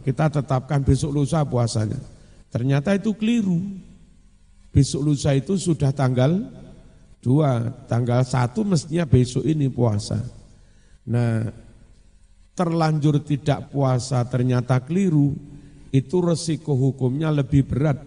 [0.08, 2.00] kita tetapkan besok lusa puasanya.
[2.48, 3.60] Ternyata itu keliru.
[4.72, 6.40] Besok lusa itu sudah tanggal
[7.20, 10.24] dua, tanggal satu mestinya besok ini puasa.
[11.12, 11.52] Nah,
[12.56, 15.36] terlanjur tidak puasa ternyata keliru,
[15.92, 18.00] itu resiko hukumnya lebih berat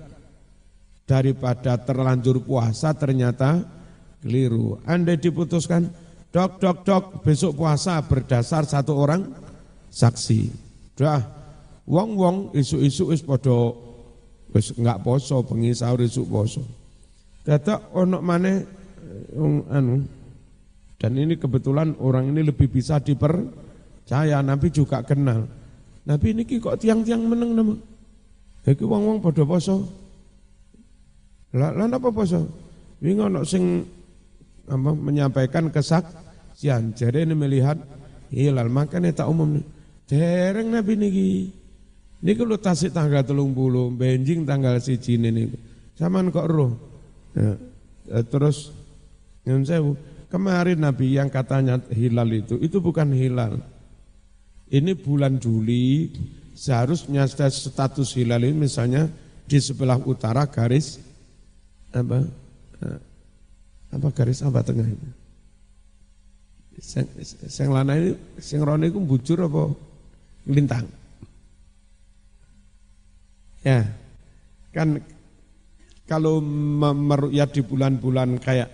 [1.04, 3.79] daripada terlanjur puasa ternyata
[4.20, 4.78] keliru.
[4.84, 5.88] Anda diputuskan,
[6.30, 9.28] dok, dok, dok, besok puasa berdasar satu orang
[9.90, 10.52] saksi.
[10.94, 11.20] Dah,
[11.88, 13.76] wong-wong isu-isu is podo
[14.52, 16.62] wis enggak poso, bengi sahur isu poso.
[17.40, 18.62] Dadak ono maneh
[19.34, 20.04] um, anu
[21.00, 25.48] dan ini kebetulan orang ini lebih bisa dipercaya, Nabi juga kenal.
[26.04, 27.74] Nabi ini kok tiang-tiang meneng nama.
[28.68, 29.88] Iki wong-wong podo poso.
[31.56, 32.44] Lah lan apa poso?
[33.00, 33.80] Wingi ono sing
[34.78, 36.94] menyampaikan kesaksian.
[36.94, 37.78] Jadi ini melihat
[38.30, 39.58] hilal makanya tak umum.
[40.06, 41.30] Dereng Nabi niki.
[42.20, 45.48] Niku lu tasik tanggal telung bulu, benjing tanggal si cini nih.
[45.96, 46.76] Saman kok roh.
[47.32, 47.56] Ya,
[48.12, 48.74] eh, terus
[49.48, 49.80] yang saya
[50.28, 53.56] kemarin Nabi yang katanya hilal itu, itu bukan hilal.
[54.68, 56.12] Ini bulan Juli,
[56.52, 59.08] seharusnya status hilal ini misalnya
[59.48, 61.00] di sebelah utara garis
[61.90, 62.22] apa
[62.84, 62.98] eh,
[63.90, 65.08] apa garis apa tengah itu
[67.50, 69.74] sing lana ini sing rone itu bujur apa
[70.48, 70.88] lintang
[73.60, 73.84] Ya,
[74.72, 75.04] kan
[76.08, 78.72] kalau merukyat di bulan-bulan kayak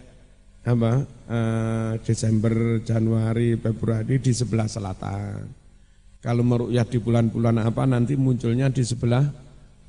[0.67, 5.43] apa uh, Desember, Januari, Februari di sebelah selatan.
[6.23, 9.27] Kalau merukyat di bulan-bulan apa nanti munculnya di sebelah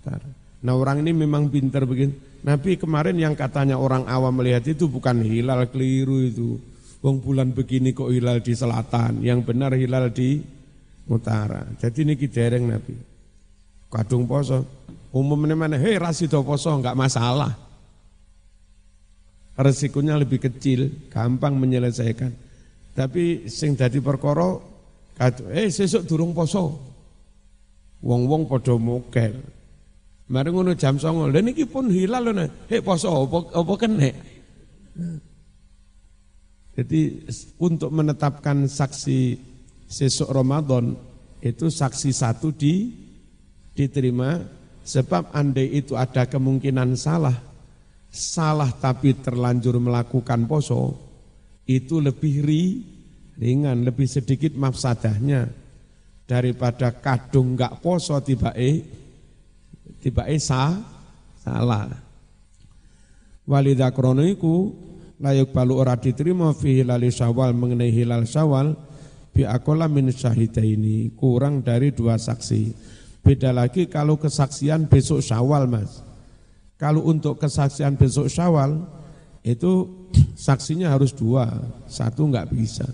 [0.01, 0.29] utara.
[0.65, 2.41] Nah orang ini memang pinter begini.
[2.41, 6.57] Nabi kemarin yang katanya orang awam melihat itu bukan hilal keliru itu.
[7.05, 10.41] Wong bulan begini kok hilal di selatan, yang benar hilal di
[11.05, 11.61] utara.
[11.77, 12.95] Jadi ini kidereng Nabi.
[13.87, 14.65] Kadung poso.
[15.13, 17.55] Umumnya mana, hei rasido poso enggak masalah.
[19.57, 22.29] Resikonya lebih kecil, gampang menyelesaikan.
[22.93, 24.57] Tapi sing dadi perkara
[25.17, 26.77] kado, eh sesuk durung poso.
[28.01, 29.56] Wong-wong padha mokel.
[30.27, 31.31] Mari ngono jam 09.00.
[31.31, 32.45] Lha niki pun hilal lho.
[32.67, 34.09] Hei poso apa apa kene?
[36.77, 37.01] Jadi
[37.57, 39.39] untuk menetapkan saksi
[39.87, 40.93] sesuk Ramadan
[41.39, 42.91] itu saksi satu di
[43.73, 47.35] diterima Sebab andai itu ada kemungkinan salah,
[48.07, 50.95] salah tapi terlanjur melakukan poso,
[51.67, 52.63] itu lebih ri,
[53.35, 55.51] ringan, lebih sedikit mafsadahnya
[56.23, 58.79] daripada kadung enggak poso tiba eh
[60.03, 60.77] tiba sah,
[61.41, 61.87] salah.
[63.47, 64.75] Walidah krono iku
[65.17, 68.75] layuk balu ora diterima fi hilali syawal mengenai hilal syawal
[69.31, 72.95] bi akola min ini kurang dari dua saksi
[73.27, 75.99] Beda lagi kalau kesaksian besok syawal mas.
[76.79, 78.87] Kalau untuk kesaksian besok syawal
[79.43, 79.83] itu
[80.31, 81.51] saksinya harus dua,
[81.91, 82.87] satu nggak bisa.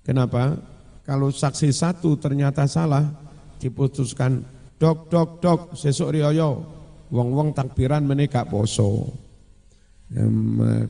[0.00, 0.56] Kenapa?
[1.04, 3.04] Kalau saksi satu ternyata salah,
[3.60, 4.48] diputuskan
[4.82, 6.50] dok dok dok sesuk rioyo,
[7.14, 9.14] wong wong takbiran menikah poso.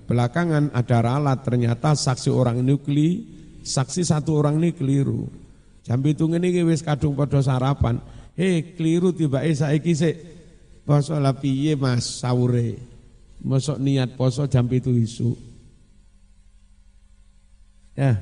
[0.09, 3.21] Belakangan ada ralat ternyata saksi orang nukli,
[3.61, 5.29] saksi satu orang ini keliru.
[5.85, 8.01] Jam pitung ini wis kadung pada sarapan.
[8.33, 10.17] Hei keliru tiba eh saiki sik
[10.89, 11.37] poso lah
[11.77, 12.81] Mas saure.
[13.43, 15.37] Mosok niat poso jam itu isu.
[17.93, 18.17] Ya.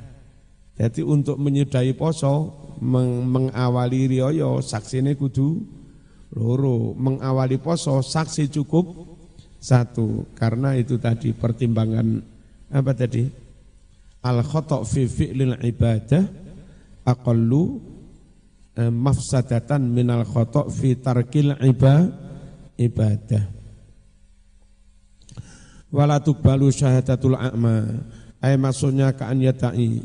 [0.81, 5.61] Jadi untuk menyudahi poso meng mengawali rioyo saksine kudu
[6.35, 8.87] loro, mengawali poso saksi cukup
[9.61, 10.25] satu.
[10.33, 12.21] Karena itu tadi pertimbangan
[12.73, 13.29] apa tadi?
[14.21, 16.25] Al khata' fi fi'lil ibadah
[17.09, 17.81] aqallu
[18.77, 21.57] eh, mafsadatan minal khotok fi tarkil
[22.77, 23.45] ibadah.
[25.91, 28.07] Wala tuqbalu syahadatul a'ma.
[28.41, 30.01] Ay maksudnya ka'an yata'i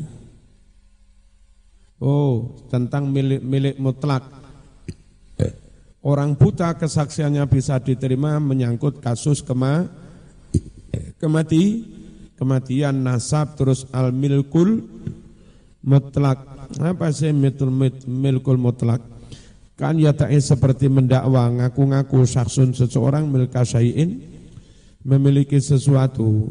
[2.01, 4.23] oh tentang milik milik mutlak
[6.05, 9.87] orang buta kesaksiannya bisa diterima menyangkut kasus kema
[11.17, 11.85] kemati
[12.35, 14.85] kematian nasab terus al milkul
[15.85, 17.69] mutlak Apa sih mitul
[18.09, 19.01] milkul mutlak?
[19.75, 24.23] Kan ya tak seperti mendakwa ngaku-ngaku saksun seseorang milik syai'in
[25.03, 26.49] memiliki sesuatu.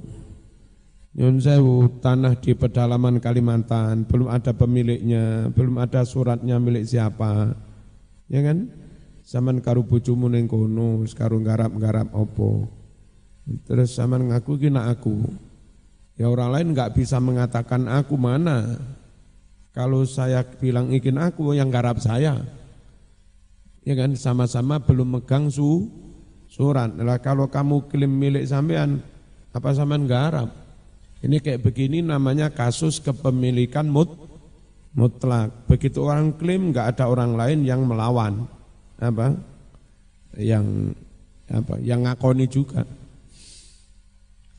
[1.14, 7.54] Nyun sewu, tanah di pedalaman Kalimantan, belum ada pemiliknya, belum ada suratnya milik siapa.
[8.26, 8.66] Ya kan?
[9.22, 12.66] Saman karu bojomu ning kono, sekarang garap-garap opo.
[13.62, 15.22] Terus saman ngaku kina aku.
[16.18, 18.74] Ya orang lain nggak bisa mengatakan aku mana.
[19.70, 22.42] Kalau saya bilang ikin aku yang garap saya.
[23.86, 25.86] Ya kan sama-sama belum megang su
[26.50, 26.90] surat.
[26.98, 28.98] Lah kalau kamu klaim milik sampean
[29.54, 30.63] apa sampean garap?
[31.25, 34.12] Ini kayak begini namanya kasus kepemilikan mut,
[34.93, 35.64] mutlak.
[35.64, 38.45] Begitu orang klaim nggak ada orang lain yang melawan,
[39.01, 39.33] apa?
[40.37, 40.93] Yang
[41.49, 41.75] apa?
[41.81, 42.85] Yang ngakoni juga.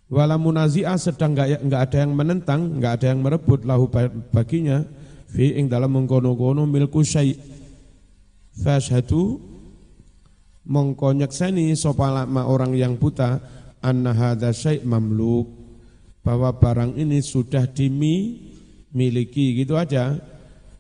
[0.10, 3.86] Wala munazi'ah sedang nggak nggak ada yang menentang, nggak ada yang merebut lahu
[4.34, 4.82] baginya
[5.30, 7.38] fi ing dalam mengkono-kono milku syai'
[8.58, 9.38] fashhadu
[10.66, 13.44] mongko nyekseni sapa orang yang buta
[13.84, 15.55] anna hadza syai' mamluk
[16.26, 20.18] bahwa barang ini sudah dimiliki gitu aja.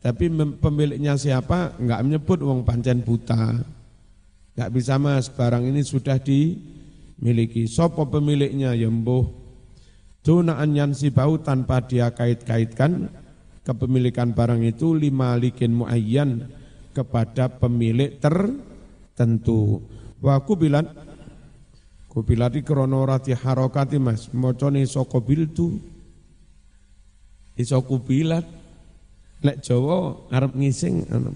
[0.02, 3.62] Tapi pemiliknya siapa nggak menyebut wong pancen buta.
[4.58, 7.70] Nggak bisa mas, barang ini sudah dimiliki.
[7.70, 9.46] Sopo pemiliknya ya mbuh.
[10.26, 13.14] Dunaan yansi bau tanpa dia kait-kaitkan
[13.62, 16.50] kepemilikan barang itu lima likin muayyan
[16.94, 19.86] kepada pemilik tertentu.
[20.22, 20.90] Waku bilang
[22.16, 25.04] Kubilati krono rati harokati mas, mocone iso
[25.52, 25.68] tu,
[27.60, 28.48] Iso kubilat.
[29.44, 31.32] Lek Jawa arep ngising ana.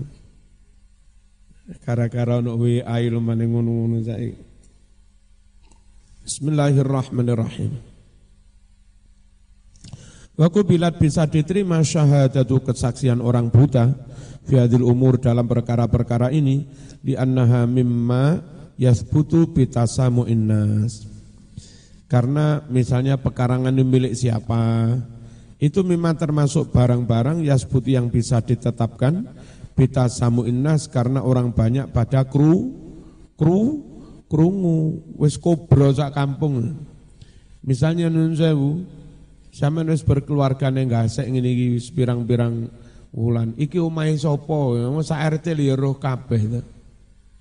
[1.84, 4.40] Gara-gara ono WA lumane ngono-ngono saiki.
[6.24, 7.72] Bismillahirrahmanirrahim.
[10.40, 13.92] Waku bilat bisa diterima syahadatu kesaksian orang buta
[14.48, 16.64] fiadil umur dalam perkara-perkara ini
[17.04, 18.40] di annaha mimma
[18.80, 21.04] yasbutu bitasamu innas.
[22.08, 24.96] Karena misalnya pekarangan ini milik siapa,
[25.60, 29.28] itu memang termasuk barang-barang yasbutu yang bisa ditetapkan
[29.76, 32.74] bitasamu innas karena orang banyak pada kru,
[33.36, 33.84] kru,
[34.32, 36.80] krungu, wis kobro sak kampung.
[37.62, 38.88] Misalnya nun sewu,
[39.52, 42.72] sama wis berkeluarga neng gasek ini wis pirang-pirang
[43.14, 43.54] wulan.
[43.54, 46.79] Iki umai sopo, masa RT liya roh kabeh.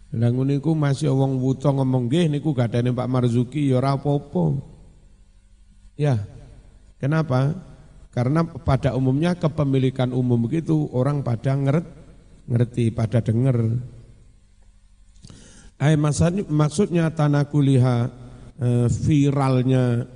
[0.08, 4.56] Lah niku masih wong wuto ngomong nggih niku gadane Pak Marzuki ya ora apa-apa.
[6.00, 6.16] Ya.
[6.96, 7.52] Kenapa?
[8.08, 11.86] Karena pada umumnya kepemilikan umum gitu orang pada ngeret,
[12.48, 13.78] ngerti, pada denger.
[15.78, 15.94] Ay
[16.50, 18.10] maksudnya tanah kuliah
[18.58, 20.08] eh, viralnya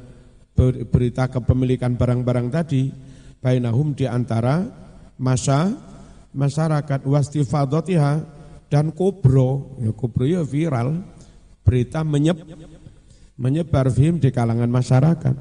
[0.91, 2.91] berita kepemilikan barang-barang tadi
[3.39, 4.67] bainahum di antara
[5.21, 5.71] masa
[6.35, 8.42] masyarakat wastifadatiha
[8.73, 11.05] dan kubro, ya kubro ya viral,
[11.61, 12.41] berita menyeb,
[13.37, 15.37] menyebar film di kalangan masyarakat.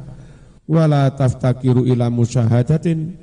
[0.67, 3.15] Wala taftakiru ila musyahadatin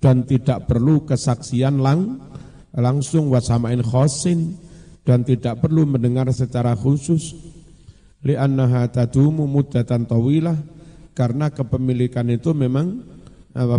[0.00, 2.24] dan tidak perlu kesaksian lang,
[2.72, 4.56] langsung wasamain khosin
[5.04, 7.36] dan tidak perlu mendengar secara khusus
[8.24, 10.56] li'annaha tadumu muddatan tawilah
[11.12, 13.04] karena kepemilikan itu memang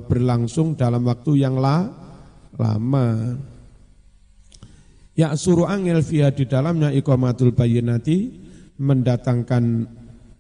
[0.05, 1.89] berlangsung dalam waktu yang la,
[2.53, 3.33] lama.
[5.11, 8.31] Ya suruh angel via di dalamnya ikomatul bayinati
[8.79, 9.63] mendatangkan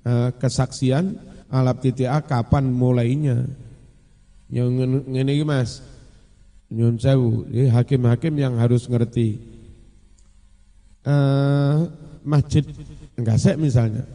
[0.07, 1.19] uh, kesaksian
[1.51, 3.43] alap titia kapan mulainya.
[4.51, 5.83] Yang ini mas,
[6.71, 9.39] nyun sewu, hakim-hakim yang harus ngerti.
[11.01, 11.89] Uh,
[12.21, 12.61] masjid
[13.17, 14.05] enggak sek misalnya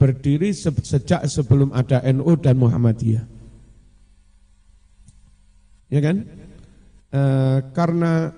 [0.00, 3.22] berdiri sejak sebelum ada NU dan Muhammadiyah.
[5.92, 6.26] Ya kan?
[7.12, 8.32] Uh, karena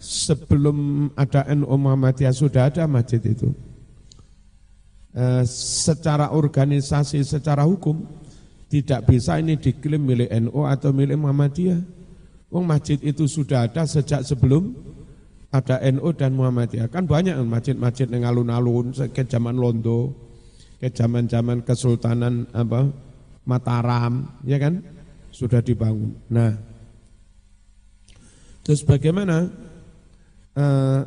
[0.00, 3.50] sebelum ada NU Muhammadiyah sudah ada masjid itu.
[5.14, 5.46] E,
[5.84, 8.04] secara organisasi, secara hukum
[8.68, 11.80] tidak bisa ini diklaim milik NU atau milik Muhammadiyah.
[12.50, 14.74] Wong masjid itu sudah ada sejak sebelum
[15.54, 16.90] ada NU dan Muhammadiyah.
[16.90, 20.10] Kan banyak masjid-masjid yang alun-alun ke zaman Londo,
[20.82, 22.90] ke zaman-zaman Kesultanan apa
[23.46, 24.82] Mataram, ya kan?
[25.30, 26.16] Sudah dibangun.
[26.32, 26.56] Nah,
[28.64, 29.52] terus bagaimana
[30.54, 31.00] eh,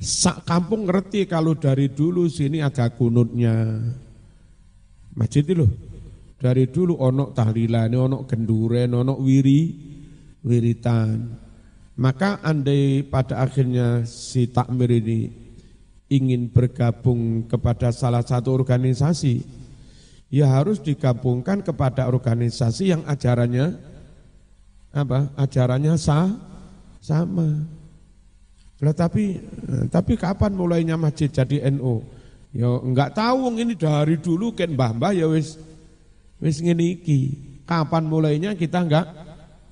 [0.00, 3.80] sak kampung ngerti kalau dari dulu sini ada kunutnya.
[5.16, 5.70] Masjid itu loh.
[6.36, 9.72] Dari dulu onok tahlilan, onok genduren, onok wiri,
[10.44, 11.32] wiritan.
[11.96, 15.32] Maka andai pada akhirnya si takmir ini
[16.12, 19.42] ingin bergabung kepada salah satu organisasi,
[20.28, 23.80] ya harus digabungkan kepada organisasi yang ajarannya
[24.92, 25.32] apa?
[25.40, 26.36] Ajarannya sah,
[27.00, 27.75] Sama.
[28.76, 29.40] Lah tapi
[29.88, 32.04] tapi kapan mulainya masjid jadi NU?
[32.52, 35.56] Ya enggak tahu ini dari dulu kan mbah-mbah ya wis
[36.40, 37.20] wis ngene iki.
[37.64, 39.06] Kapan mulainya kita enggak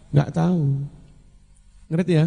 [0.09, 0.89] enggak tahu.
[1.93, 2.27] Ngerti ya?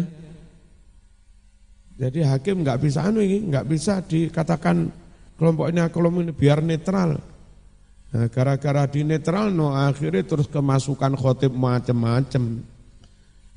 [1.98, 4.86] Jadi hakim enggak bisa anu ini, enggak bisa dikatakan
[5.34, 7.18] kelompok ini kelompok ini biar netral.
[8.08, 12.62] Nah, gara-gara di netral no akhirnya terus kemasukan khotib macam-macam.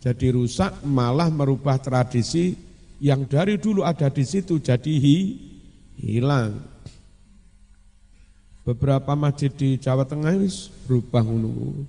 [0.01, 2.70] Jadi rusak malah merubah tradisi
[3.01, 5.17] yang dari dulu ada di situ jadi hi,
[5.97, 6.61] hilang.
[8.61, 10.45] Beberapa masjid di Jawa Tengah ini
[10.85, 11.81] berubah ngono.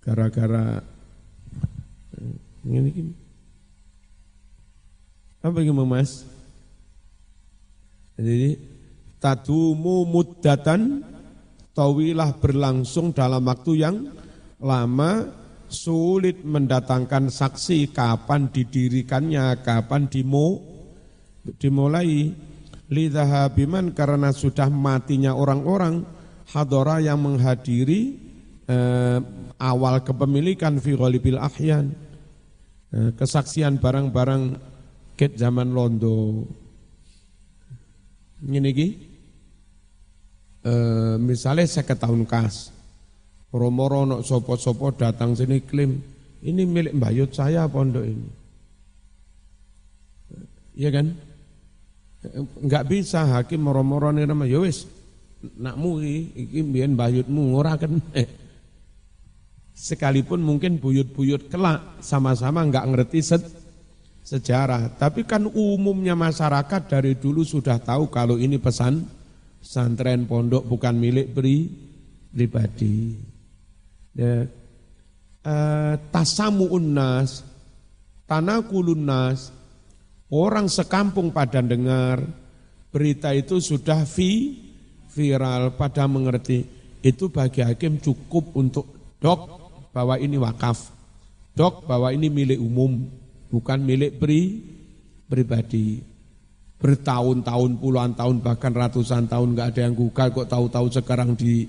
[0.00, 0.80] Gara-gara
[2.16, 3.12] eh, ini gini.
[5.44, 6.24] Apa yang mas?
[8.16, 8.56] Jadi
[9.20, 11.04] tadumu muddatan
[11.76, 14.08] tawilah berlangsung dalam waktu yang
[14.56, 15.28] lama
[15.68, 20.62] sulit mendatangkan saksi kapan didirikannya, kapan dimo,
[21.58, 22.32] dimulai.
[22.86, 26.06] Lidhahabiman karena sudah matinya orang-orang
[26.54, 28.14] hadora yang menghadiri
[28.70, 29.18] eh,
[29.58, 31.90] awal kepemilikan fi ahyan.
[32.94, 34.42] Eh, kesaksian barang-barang
[35.18, 36.46] ket zaman londo.
[38.46, 38.88] Ini ki,
[40.62, 42.70] eh, misalnya saya tahun kas,
[43.54, 46.02] Romoro no sopo-sopo datang sini klaim
[46.46, 48.28] ini milik Mbak Yud saya pondok ini.
[50.76, 51.06] Iya kan?
[52.60, 54.84] Enggak bisa hakim moro-moro nih nama ya wis
[55.56, 56.02] nakmu
[56.34, 58.02] iki mbiyen kan.
[59.76, 63.44] Sekalipun mungkin buyut-buyut kelak sama-sama enggak ngerti set,
[64.24, 69.04] sejarah, tapi kan umumnya masyarakat dari dulu sudah tahu kalau ini pesan
[69.60, 71.68] santren pondok bukan milik pri,
[72.32, 73.20] pribadi
[74.16, 74.48] ya,
[75.44, 77.44] eh, tasamu unnas,
[78.24, 79.52] tanakulun nas,
[80.32, 82.24] orang sekampung pada dengar
[82.90, 84.56] berita itu sudah vi,
[85.12, 86.64] viral pada mengerti.
[87.04, 89.40] Itu bagi hakim cukup untuk dok
[89.94, 90.90] bahwa ini wakaf,
[91.54, 93.06] dok bahwa ini milik umum,
[93.52, 94.64] bukan milik pri,
[95.30, 96.02] pribadi.
[96.76, 101.64] Bertahun-tahun, puluhan tahun, bahkan ratusan tahun nggak ada yang gugat kok tahu-tahu sekarang di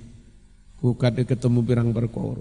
[0.88, 2.40] Gugat ketemu pirang perkara.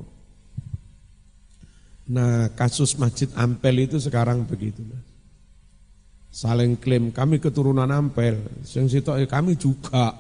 [2.06, 4.86] Nah kasus Masjid Ampel itu sekarang begitu.
[6.30, 10.14] Saling klaim kami keturunan Ampel, yang situ eh, kami juga.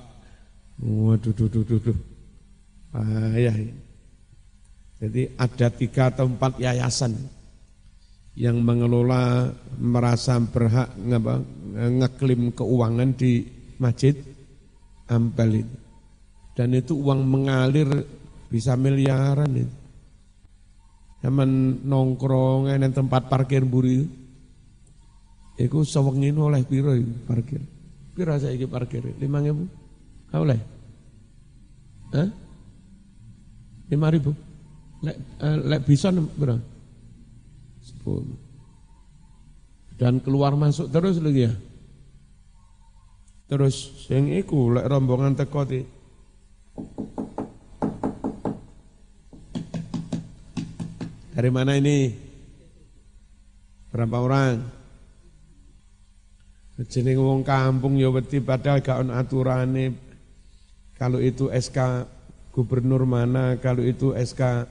[0.82, 1.98] Waduh, duh, duh, duh, duh.
[2.98, 3.54] Ayah.
[4.98, 7.14] Jadi ada tiga atau empat yayasan
[8.34, 13.46] yang mengelola merasa berhak ngeklaim keuangan di
[13.78, 14.18] Masjid
[15.06, 15.76] Ampel itu.
[16.56, 17.88] Dan itu uang mengalir
[18.56, 19.76] bisa miliaran itu.
[21.20, 24.24] Zaman nongkrong di tempat parkir buri
[25.56, 26.92] Iku sewengin oleh piro
[27.24, 27.64] parkir.
[28.12, 29.00] Piro saya iki parkir?
[29.16, 29.64] Lima ribu?
[30.28, 30.60] Kau oleh?
[32.12, 32.28] Hah?
[33.88, 34.36] Lima ribu?
[35.00, 36.60] Lek, eh, lek bisa berapa?
[37.80, 38.36] Sepuluh.
[39.96, 41.54] Dan keluar masuk terus lagi ya.
[43.48, 45.64] Terus sing iku lek rombongan teko
[51.36, 52.08] dari mana ini?
[53.92, 54.56] Berapa orang?
[56.88, 59.92] Jeneng wong kampung ya wedi padahal gak on aturane.
[60.96, 62.08] Kalau itu SK
[62.56, 64.64] gubernur mana, kalau itu SK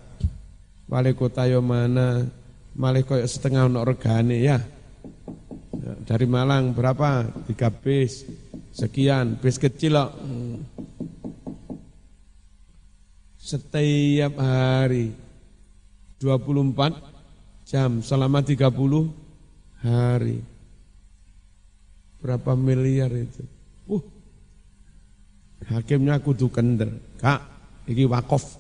[0.89, 2.25] wali kota yo ya mana,
[2.73, 4.57] malah koyo setengah ono regane ya.
[6.01, 7.29] Dari Malang berapa?
[7.45, 8.25] Tiga bis,
[8.73, 10.09] sekian, bis kecil loh
[13.37, 15.24] setiap hari
[16.25, 18.65] 24 jam selama 30
[19.85, 20.41] hari.
[22.17, 23.45] Berapa miliar itu?
[23.85, 24.01] Uh,
[25.69, 26.89] hakimnya kudu kender.
[27.21, 27.45] Kak,
[27.85, 28.57] ini wakof.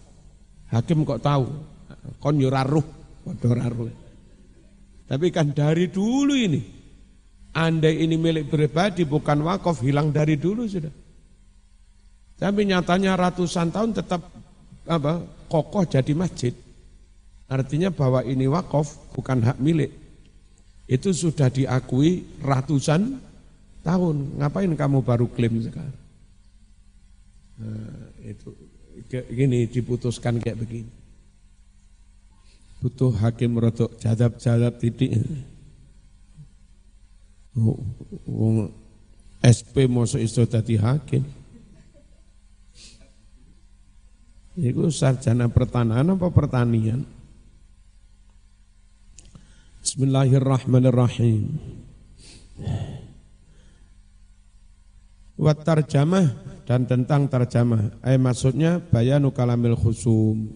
[0.69, 1.49] Hakim kok tahu?
[2.21, 2.85] Kon yuraruh,
[3.25, 3.89] wadoraruh.
[5.05, 6.61] Tapi kan dari dulu ini,
[7.53, 10.93] andai ini milik pribadi bukan wakaf, hilang dari dulu sudah.
[12.35, 14.21] Tapi nyatanya ratusan tahun tetap
[14.85, 16.53] apa kokoh jadi masjid.
[17.45, 19.93] Artinya bahwa ini wakaf bukan hak milik.
[20.89, 23.21] Itu sudah diakui ratusan
[23.85, 24.41] tahun.
[24.41, 25.97] Ngapain kamu baru klaim sekarang?
[27.55, 28.49] Nah, itu
[29.29, 30.91] gini diputuskan kayak begini.
[32.81, 35.13] Butuh hakim rotok jadab-jadab titik.
[37.55, 37.79] Oh,
[38.27, 38.67] oh,
[39.41, 41.23] SP mau iso dadi hakim.
[44.55, 47.03] Itu sarjana pertanahan apa pertanian?
[49.95, 51.55] Bismillahirrahmanirrahim.
[55.39, 56.35] Wat tarjamah
[56.67, 58.03] dan tentang tarjamah.
[58.03, 60.51] Eh maksudnya bayanu kalamil khusum.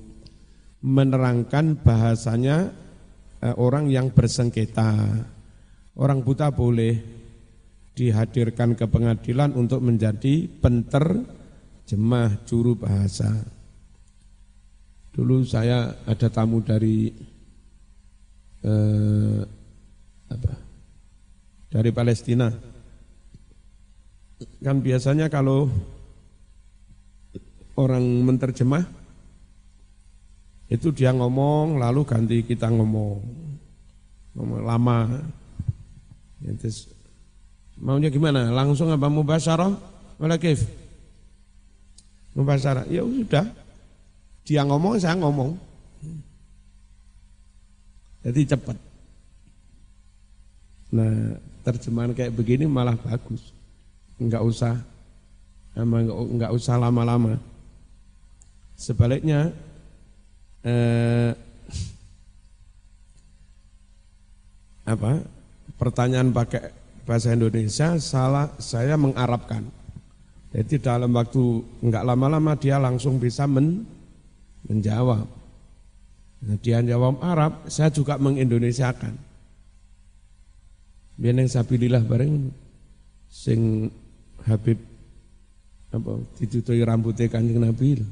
[0.84, 2.76] Menerangkan bahasanya
[3.40, 5.08] eh, orang yang bersengketa.
[5.96, 7.00] Orang buta boleh
[7.96, 13.40] dihadirkan ke pengadilan untuk menjadi penterjemah juru bahasa.
[15.16, 17.39] Dulu saya ada tamu dari
[18.66, 19.40] eh,
[20.30, 20.54] apa?
[21.70, 22.50] Dari Palestina.
[24.64, 25.68] Kan biasanya kalau
[27.80, 28.84] orang menterjemah
[30.70, 33.20] itu dia ngomong lalu ganti kita ngomong.
[34.38, 35.00] Ngomong lama.
[36.40, 36.88] Ya, terus,
[37.76, 38.54] maunya gimana?
[38.54, 39.74] Langsung apa mubasyarah?
[40.22, 40.38] Wala?
[42.38, 42.86] Mubasyarah.
[42.88, 43.50] Ya sudah.
[44.46, 45.69] Dia ngomong, saya ngomong.
[48.24, 48.78] Jadi cepat.
[50.90, 53.54] Nah, terjemahan kayak begini malah bagus.
[54.20, 54.74] Enggak usah
[55.78, 57.40] enggak usah lama-lama.
[58.76, 59.56] Sebaliknya
[60.66, 61.32] eh,
[64.84, 65.24] apa?
[65.80, 66.76] Pertanyaan pakai
[67.08, 69.64] bahasa Indonesia salah saya mengarabkan.
[70.50, 73.86] Jadi dalam waktu enggak lama-lama dia langsung bisa men,
[74.66, 75.39] menjawab.
[76.40, 79.14] Dia jawab Arab, saya juga mengindonesiakan.
[81.20, 82.48] Biar yang sabilillah bareng
[83.28, 83.92] sing
[84.48, 84.80] Habib
[85.92, 88.08] apa ditutui rambutnya kanjeng Nabi lho.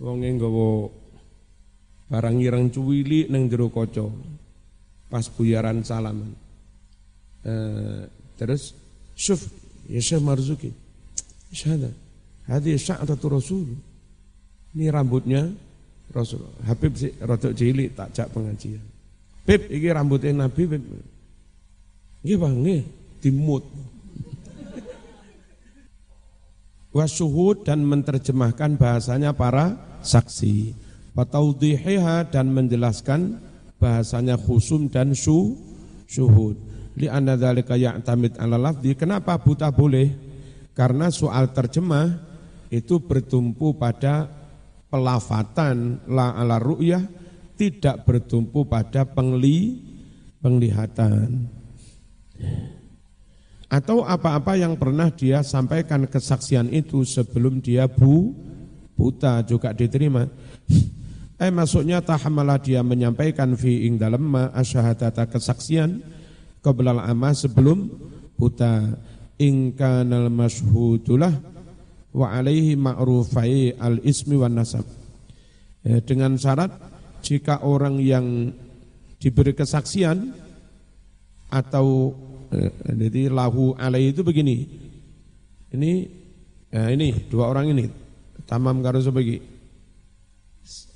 [0.00, 0.88] Wong nggawa
[2.08, 4.08] barang ireng cuwili ning jero kaca.
[5.12, 6.32] Pas buyaran salaman.
[7.44, 8.08] Eh,
[8.40, 8.72] terus
[9.12, 9.52] syuf
[9.84, 10.72] ya Syekh Marzuki.
[11.52, 11.92] Syahada.
[12.48, 13.91] Hadi sya'atatu Rasul.
[14.72, 15.52] Ini rambutnya
[16.12, 16.44] Rasul.
[16.64, 18.80] Habib rotok cilik tak jak pengajian.
[19.42, 20.82] Bib, ini rambutnya Nabi, Bib.
[22.22, 22.82] Nggih, Bang, nggih,
[23.18, 23.64] dimut.
[26.92, 30.76] Wasuhud dan menerjemahkan bahasanya para saksi.
[31.16, 33.40] Wataudhihiha dan menjelaskan
[33.80, 35.56] bahasanya khusum dan su,
[36.06, 36.56] syuhud.
[37.00, 38.92] Li anna dzalika ya'tamid ala lafzi.
[38.92, 40.12] Kenapa buta boleh?
[40.76, 42.12] Karena soal terjemah
[42.68, 44.41] itu bertumpu pada
[44.92, 47.00] pelafatan la ala ru'yah
[47.56, 49.80] tidak bertumpu pada pengli,
[50.44, 51.48] penglihatan.
[53.72, 58.36] Atau apa-apa yang pernah dia sampaikan kesaksian itu sebelum dia bu,
[58.92, 60.28] buta juga diterima.
[61.40, 66.04] Eh maksudnya tahamalah dia menyampaikan fi ing dalam ma asyhadata kesaksian
[66.62, 67.90] kebelah ama sebelum
[68.38, 68.94] buta
[69.42, 71.34] ing kanal mashudulah
[72.12, 74.84] wa alaihi ma'rufai al ismi wan nasab.
[75.82, 76.70] Ya, dengan syarat
[77.24, 78.52] jika orang yang
[79.18, 80.30] diberi kesaksian
[81.50, 82.16] atau
[82.52, 84.56] eh, jadi lahu alaihi itu begini.
[85.72, 85.92] Ini
[86.68, 87.88] ya ini dua orang ini
[88.44, 89.40] tamam karo sebagi.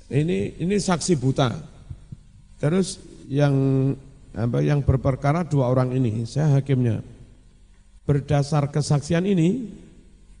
[0.07, 1.51] Ini ini saksi buta.
[2.61, 3.53] Terus yang
[4.37, 7.03] apa yang berperkara dua orang ini, saya hakimnya.
[8.07, 9.67] Berdasar kesaksian ini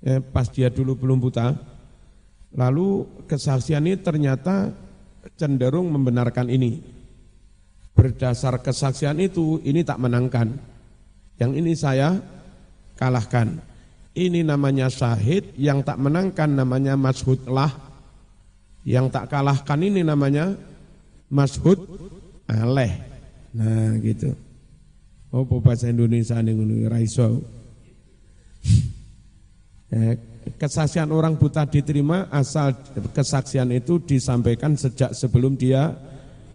[0.03, 1.55] eh, pas dia dulu belum buta,
[2.53, 4.73] lalu kesaksian ini ternyata
[5.37, 6.79] cenderung membenarkan ini.
[7.97, 10.53] Berdasar kesaksian itu, ini tak menangkan.
[11.41, 12.17] Yang ini saya
[12.93, 13.57] kalahkan.
[14.17, 17.69] Ini namanya syahid, yang tak menangkan namanya mashud lah.
[18.85, 20.57] Yang tak kalahkan ini namanya
[21.29, 21.77] mashud
[22.47, 22.93] aleh.
[23.53, 24.33] Nah gitu.
[25.33, 26.55] Oh bahasa Indonesia nih.
[26.55, 26.87] Eh,
[30.55, 32.75] kesaksian orang buta diterima asal
[33.11, 35.95] kesaksian itu disampaikan sejak sebelum dia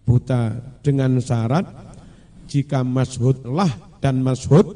[0.04, 0.72] buta.
[0.82, 1.62] Dengan syarat
[2.50, 3.70] jika masyhudlah
[4.02, 4.66] dan masyhud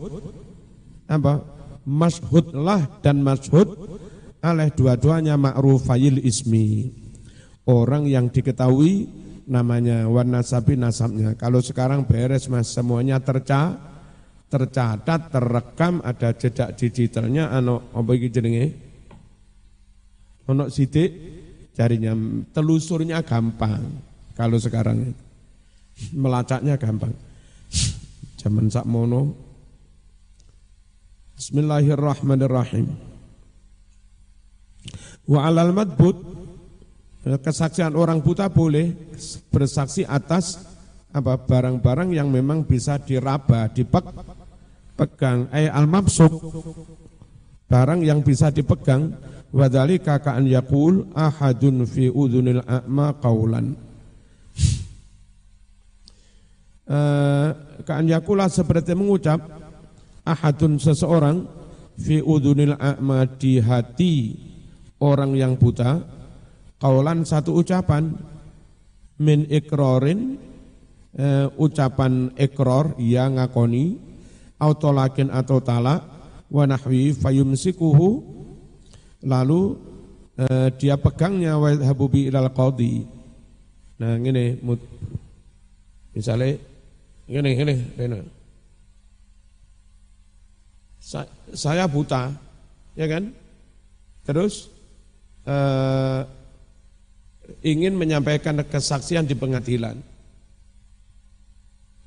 [1.10, 1.42] apa?
[1.86, 3.74] Masyhudlah dan masyhud
[4.42, 6.94] oleh dua-duanya ma'rufayil ismi.
[7.66, 9.10] Orang yang diketahui
[9.50, 11.34] namanya warna sabi nasabnya.
[11.34, 13.74] Kalau sekarang beres mas semuanya terca
[14.46, 18.66] tercatat, terekam, ada jejak digitalnya, ano apa iki jenenge?
[20.46, 21.10] Ono sidik
[21.74, 22.14] jarinya
[22.54, 23.82] telusurnya gampang.
[24.38, 25.10] Kalau sekarang
[26.14, 27.12] melacaknya gampang.
[28.38, 29.34] Zaman mono.
[31.36, 32.86] Bismillahirrahmanirrahim.
[35.26, 36.16] Wa alal madbut
[37.26, 38.94] kesaksian orang buta boleh
[39.50, 40.62] bersaksi atas
[41.10, 44.04] apa barang-barang yang memang bisa diraba, dipek,
[44.96, 46.32] pegang ay al mabsuk
[47.68, 49.12] barang yang bisa dipegang
[49.52, 53.76] wadali kakaan yakul ahadun fi udunil a'ma qaulan
[56.88, 57.48] eh,
[57.86, 59.38] yakula seperti mengucap
[60.26, 61.46] ahadun seseorang
[62.00, 64.14] fi udunil a'ma di hati
[65.00, 66.00] orang yang buta
[66.80, 68.12] kaulan satu ucapan
[69.16, 70.36] min ikrorin
[71.16, 74.05] uh, ucapan ikror ya ngakoni
[74.56, 76.04] autolakin atau talak
[76.48, 78.36] wa nahwi fayumsikuhu.
[79.26, 79.60] Lalu
[80.38, 83.04] uh, dia pegangnya wa habubi ilal qadi.
[83.96, 84.60] Nah ngene
[86.12, 86.60] misalnya
[87.26, 88.18] ngene ngene ngene
[91.54, 92.34] saya buta
[92.98, 93.30] ya kan?
[94.26, 94.66] Terus
[95.46, 96.26] uh,
[97.62, 100.02] ingin menyampaikan kesaksian di pengadilan.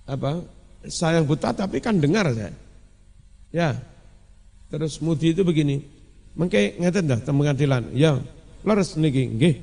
[0.03, 0.43] Apa
[0.87, 2.53] saya buta tapi kan dengar saya.
[3.51, 3.75] Ya.
[4.69, 5.81] Terus mudi itu begini.
[6.37, 7.89] Mengke ngeten dah teng pengadilan.
[7.91, 8.21] Ya,
[8.61, 9.55] leres niki nggih.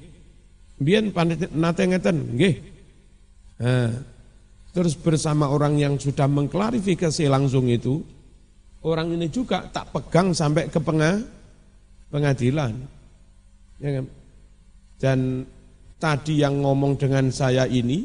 [0.82, 1.14] Biyen
[1.54, 2.54] nate ngeten nggih.
[4.76, 8.02] Terus bersama orang yang sudah mengklarifikasi langsung itu,
[8.84, 10.76] orang ini juga tak pegang sampai ke
[12.12, 12.74] pengadilan.
[13.80, 14.06] Ya kan?
[15.00, 15.48] Dan
[15.96, 18.04] tadi yang ngomong dengan saya ini,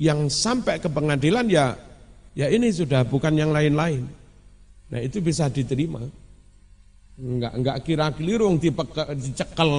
[0.00, 1.76] yang sampai ke pengadilan ya
[2.36, 4.04] ya ini sudah bukan yang lain-lain.
[4.92, 6.04] Nah itu bisa diterima.
[7.16, 8.52] Enggak enggak kira keliru
[9.16, 9.70] dicekel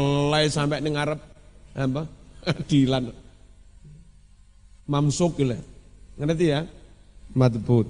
[0.49, 1.21] sampai ngarep
[1.77, 2.03] apa?
[2.69, 3.13] Dilan.
[4.89, 5.53] Mamsuk gitu.
[6.17, 6.65] Ngerti ya?
[7.37, 7.85] Madbut.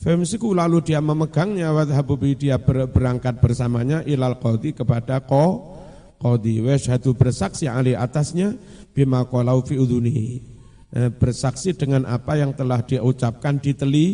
[0.00, 5.76] Femsiku lalu dia memegangnya wadhabubi dia berangkat bersamanya ilal qadi kepada ko
[6.20, 6.76] qadi wa
[7.16, 8.52] bersaksi ali atasnya
[8.92, 10.53] bima qalau fi udunihi
[10.94, 14.06] bersaksi dengan apa yang telah dia ucapkan di teli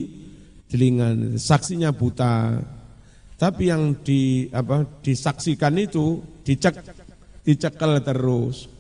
[0.71, 2.57] telinga saksinya buta.
[3.37, 6.81] Tapi yang di apa disaksikan itu dicek
[7.45, 8.71] dicekel terus.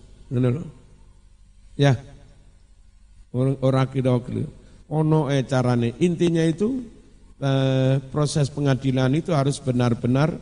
[1.77, 1.97] Ya.
[3.37, 4.17] Orang kira
[4.89, 5.97] ono eh carane.
[6.01, 6.83] Intinya itu
[7.41, 10.37] eh, proses pengadilan itu harus benar-benar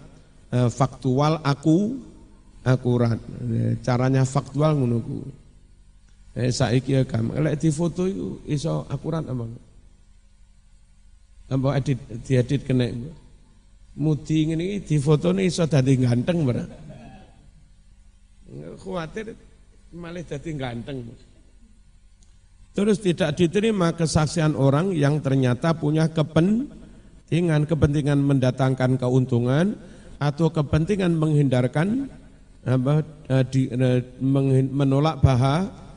[0.51, 2.07] eh, faktual aku
[2.67, 3.17] akurat
[3.81, 5.25] caranya faktual menunggu
[6.37, 9.49] Eh saiki ya kam, lek foto itu iso akurat apa?
[11.49, 11.99] Apa edit
[12.29, 12.85] diedit kena.
[13.99, 16.63] Mudi ngene iki nih iso dadi ganteng ora?
[18.79, 19.35] Khawatir
[19.97, 21.03] malah dadi ganteng.
[22.77, 29.75] Terus tidak diterima kesaksian orang yang ternyata punya kepentingan, kepentingan mendatangkan keuntungan
[30.23, 32.07] atau kepentingan menghindarkan
[32.63, 32.79] eh,
[33.35, 34.03] eh,
[34.71, 35.88] menolak bahaya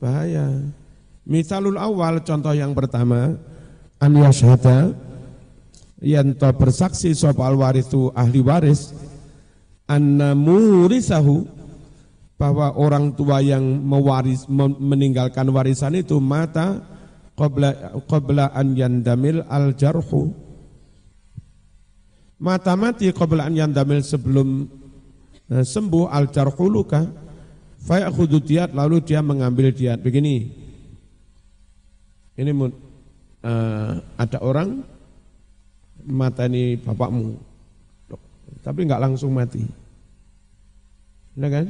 [0.00, 0.48] Bahaya.
[1.28, 3.36] Misalul awal contoh yang pertama
[4.00, 4.96] an yashhada
[6.00, 8.96] yanto bersaksi sapa al warithu ahli waris
[9.84, 11.44] anna murisahu
[12.40, 14.48] bahwa orang tua yang mewaris
[14.80, 16.80] meninggalkan warisan itu mata
[17.36, 20.32] qabla qabla an yandamil al jarhu
[22.40, 24.64] mata mati qabla an yandamil sebelum
[25.52, 27.04] eh, sembuh al jarhu luka
[27.80, 30.00] Fayakhudhu diat lalu dia mengambil diat.
[30.00, 30.52] Begini.
[32.36, 34.84] Ini uh, ada orang
[36.04, 37.36] mata ini bapakmu.
[38.60, 39.64] Tapi enggak langsung mati.
[41.36, 41.66] Nah kan?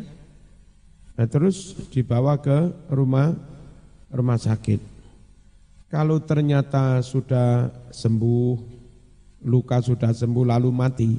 [1.14, 3.36] Nah, terus dibawa ke rumah
[4.10, 4.80] rumah sakit.
[5.90, 8.50] Kalau ternyata sudah sembuh,
[9.44, 11.10] luka sudah sembuh lalu mati,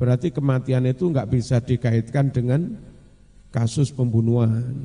[0.00, 2.74] berarti kematian itu enggak bisa dikaitkan dengan
[3.54, 4.82] kasus pembunuhan.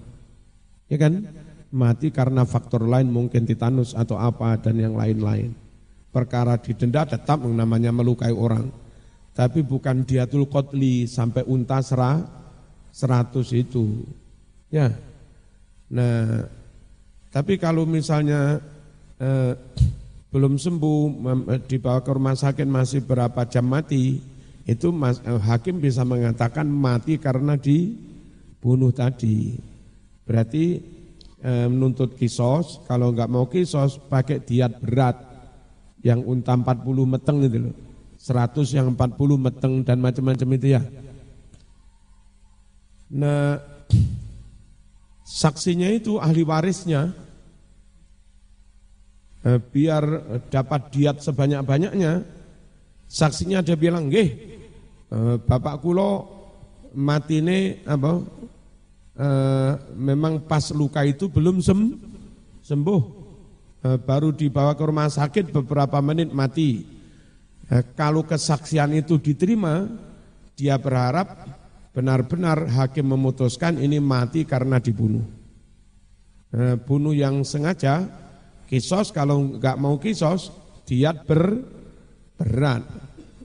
[0.86, 1.26] Ya kan?
[1.74, 5.58] Mati karena faktor lain mungkin titanus atau apa dan yang lain-lain.
[6.14, 8.70] Perkara didenda tetap namanya melukai orang.
[9.34, 12.22] Tapi bukan diatul kotli sampai unta serah
[12.94, 14.06] seratus itu.
[14.74, 14.94] Ya.
[15.90, 16.46] Nah,
[17.30, 18.58] tapi kalau misalnya
[19.22, 19.54] eh,
[20.30, 21.02] belum sembuh
[21.70, 24.22] dibawa ke rumah sakit masih berapa jam mati,
[24.66, 28.09] itu mas, eh, hakim bisa mengatakan mati karena di
[28.60, 29.56] bunuh tadi.
[30.28, 30.78] Berarti
[31.40, 35.18] e, menuntut kisos, kalau enggak mau kisos pakai diat berat
[36.04, 37.76] yang unta 40 meteng itu loh.
[38.20, 40.84] 100 yang 40 meteng dan macam-macam itu ya.
[43.16, 43.58] Nah,
[45.24, 47.16] saksinya itu ahli warisnya
[49.42, 50.04] e, biar
[50.52, 52.28] dapat diat sebanyak-banyaknya
[53.10, 54.30] saksinya dia bilang, "Nggih,
[55.10, 56.39] e, bapak kulo
[56.96, 58.24] matine apa
[59.14, 59.28] e,
[59.98, 61.98] memang pas luka itu belum sem,
[62.64, 63.02] sembuh.
[63.80, 66.86] E, baru dibawa ke rumah sakit beberapa menit mati.
[67.68, 69.86] E, kalau kesaksian itu diterima
[70.58, 71.48] dia berharap
[71.96, 75.26] benar-benar hakim memutuskan ini mati karena dibunuh.
[76.50, 78.08] E, bunuh yang sengaja
[78.70, 80.54] Kisos kalau nggak mau kisos,
[80.86, 81.58] diat ber,
[82.38, 82.86] berat.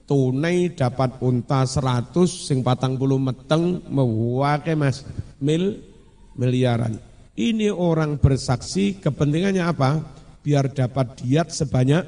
[0.05, 5.01] Tunai dapat unta 100 sing patang puluh meteng mewake mas
[5.41, 5.81] mil
[6.37, 7.01] miliaran.
[7.35, 10.05] Ini orang bersaksi kepentingannya apa?
[10.45, 12.05] Biar dapat diat sebanyak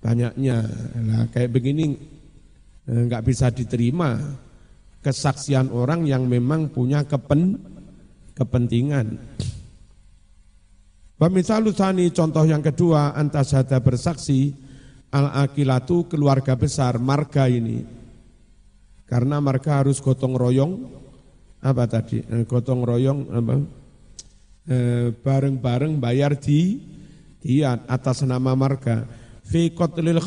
[0.00, 0.64] banyaknya.
[1.02, 1.98] Nah, kayak begini
[2.86, 4.16] eh, nggak bisa diterima
[5.02, 7.58] kesaksian orang yang memang punya kepen,
[8.36, 9.18] kepentingan.
[11.20, 14.56] Pemisalu contoh yang kedua antasada bersaksi
[15.10, 17.82] al-akilatu keluarga besar marga ini.
[19.10, 20.72] Karena marga harus gotong royong
[21.60, 22.22] apa tadi?
[22.22, 23.54] Eh, gotong royong apa?
[24.70, 26.78] Eh, bareng-bareng bayar di
[27.42, 29.04] diat atas nama marga.
[29.42, 30.22] Fi qatlil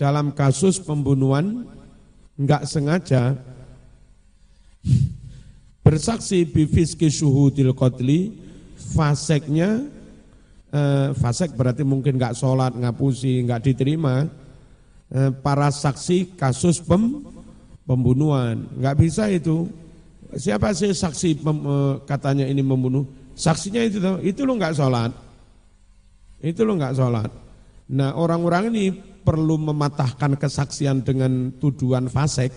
[0.00, 1.68] dalam kasus pembunuhan
[2.40, 3.36] enggak sengaja
[5.84, 8.32] bersaksi bifiski syuhudil qatli
[8.96, 9.84] faseknya
[10.70, 14.26] eh, fasek berarti mungkin nggak sholat, ngapusi, nggak diterima.
[15.10, 17.26] Eh, para saksi kasus pem,
[17.82, 19.66] pembunuhan nggak bisa itu.
[20.30, 23.02] Siapa sih saksi pem, eh, katanya ini membunuh?
[23.34, 25.10] Saksinya itu itu lo nggak sholat,
[26.44, 27.30] itu lo nggak sholat.
[27.90, 28.84] Nah orang-orang ini
[29.20, 32.54] perlu mematahkan kesaksian dengan tuduhan fasek.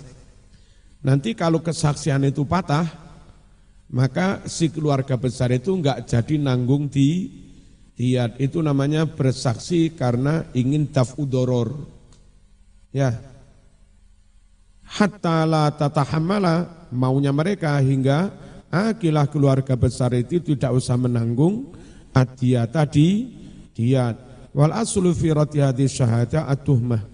[1.03, 2.87] Nanti kalau kesaksian itu patah,
[3.91, 7.42] maka si keluarga besar itu enggak jadi nanggung di
[7.97, 8.37] diat.
[8.41, 11.73] Itu namanya bersaksi karena ingin tafudoror.
[12.93, 13.17] Ya.
[14.83, 18.29] Hatta la tatahammala maunya mereka hingga
[18.69, 21.73] akilah keluarga besar itu tidak usah menanggung
[22.13, 23.33] adia tadi
[23.73, 24.15] diat.
[24.53, 27.09] Wal aslu fi ratihati syahada atuhmah.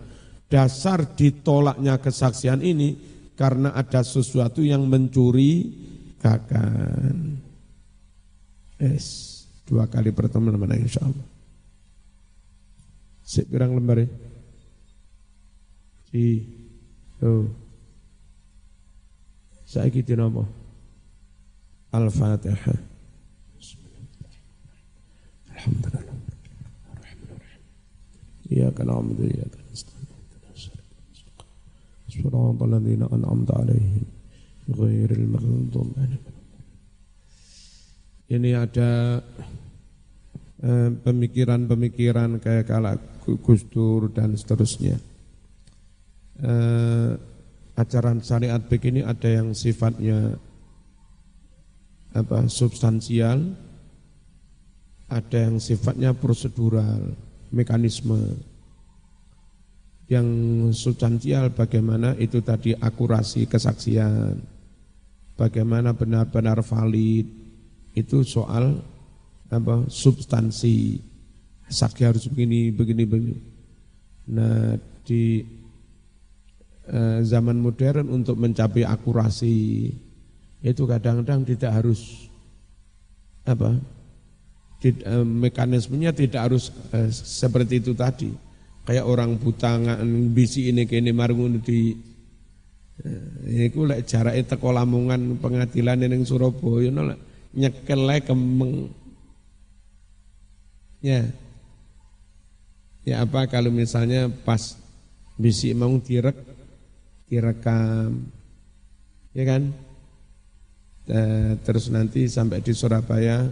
[0.50, 2.98] Dasar ditolaknya kesaksian ini
[3.38, 5.72] karena ada sesuatu yang mencuri
[6.20, 7.38] kakan.
[8.82, 9.29] Es
[9.69, 11.27] dua kali pertemuan mana insya Allah.
[13.25, 14.09] Sepirang lembar ya?
[16.13, 16.45] Si,
[17.25, 17.49] oh.
[19.65, 20.45] Saya gitu nama.
[21.91, 22.79] Al-Fatihah.
[25.55, 26.15] Alhamdulillah.
[28.55, 30.07] إياك نعبد وإياك نستعين
[32.13, 34.05] صراط الذين أنعمت عليهم
[34.65, 35.93] ghairil maghdub
[38.33, 39.21] ini ada
[40.64, 44.98] eh, pemikiran-pemikiran kayak kala Gus Dur dan seterusnya.
[46.40, 47.12] Eh,
[47.76, 50.36] ajaran syariat begini ada yang sifatnya
[52.16, 53.56] apa substansial,
[55.08, 57.16] ada yang sifatnya prosedural,
[57.54, 58.40] mekanisme.
[60.10, 60.28] Yang
[60.74, 64.42] substansial bagaimana itu tadi akurasi kesaksian
[65.40, 67.24] bagaimana benar-benar valid
[67.96, 68.84] itu soal
[69.50, 71.02] apa substansi
[71.70, 73.38] saksi harus begini begini begini
[74.30, 75.42] nah di
[76.86, 79.90] eh, zaman modern untuk mencapai akurasi
[80.60, 82.30] itu kadang-kadang tidak harus
[83.50, 83.74] apa
[84.78, 88.30] tidak, eh, mekanismenya tidak harus eh, seperti itu tadi
[88.86, 89.78] kayak orang buta
[90.34, 92.10] bisi ini kini marungun di
[93.00, 97.16] Eh, iku lek jarake teko Lamongan pengadilan ning Surabaya no
[97.56, 98.92] nyekel kemeng.
[101.00, 101.28] Ya.
[103.08, 104.76] Ya apa kalau misalnya pas
[105.40, 106.36] bisi mau direk
[107.32, 108.28] direkam.
[109.32, 109.72] Ya kan?
[111.10, 111.20] E,
[111.66, 113.50] terus nanti sampai di Surabaya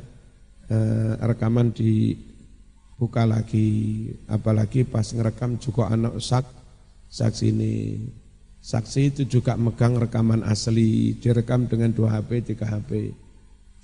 [0.70, 0.78] e,
[1.24, 6.45] rekaman dibuka lagi apalagi pas ngerekam juga anak sak
[7.10, 7.74] saksi ini
[8.68, 13.16] Saksi itu juga megang rekaman asli, direkam dengan dua HP, tiga HP.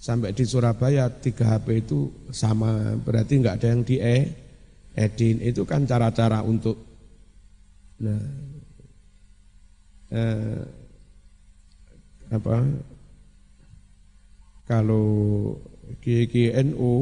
[0.04, 4.18] Sampai di Surabaya tiga HP itu sama, berarti nggak ada yang di e,
[5.00, 5.40] edin.
[5.40, 6.76] Itu kan cara-cara untuk,
[8.04, 8.20] nah,
[10.12, 10.60] eh,
[12.36, 12.58] apa?
[14.68, 15.08] Kalau
[16.04, 16.94] GGNU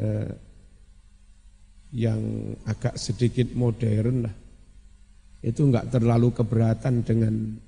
[0.00, 0.32] eh,
[1.92, 2.20] yang
[2.64, 4.34] agak sedikit modern lah,
[5.44, 7.60] itu enggak terlalu keberatan dengan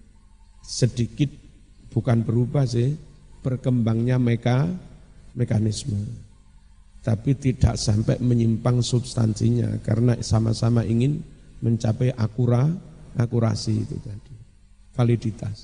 [0.65, 1.29] sedikit
[1.93, 3.14] bukan berubah sih
[3.45, 4.73] berkembangnya meka
[5.37, 6.01] mekanisme.
[7.05, 11.21] Tapi tidak sampai menyimpang substansinya karena sama-sama ingin
[11.61, 12.65] mencapai akura
[13.21, 14.35] akurasi itu tadi
[14.97, 15.59] validitas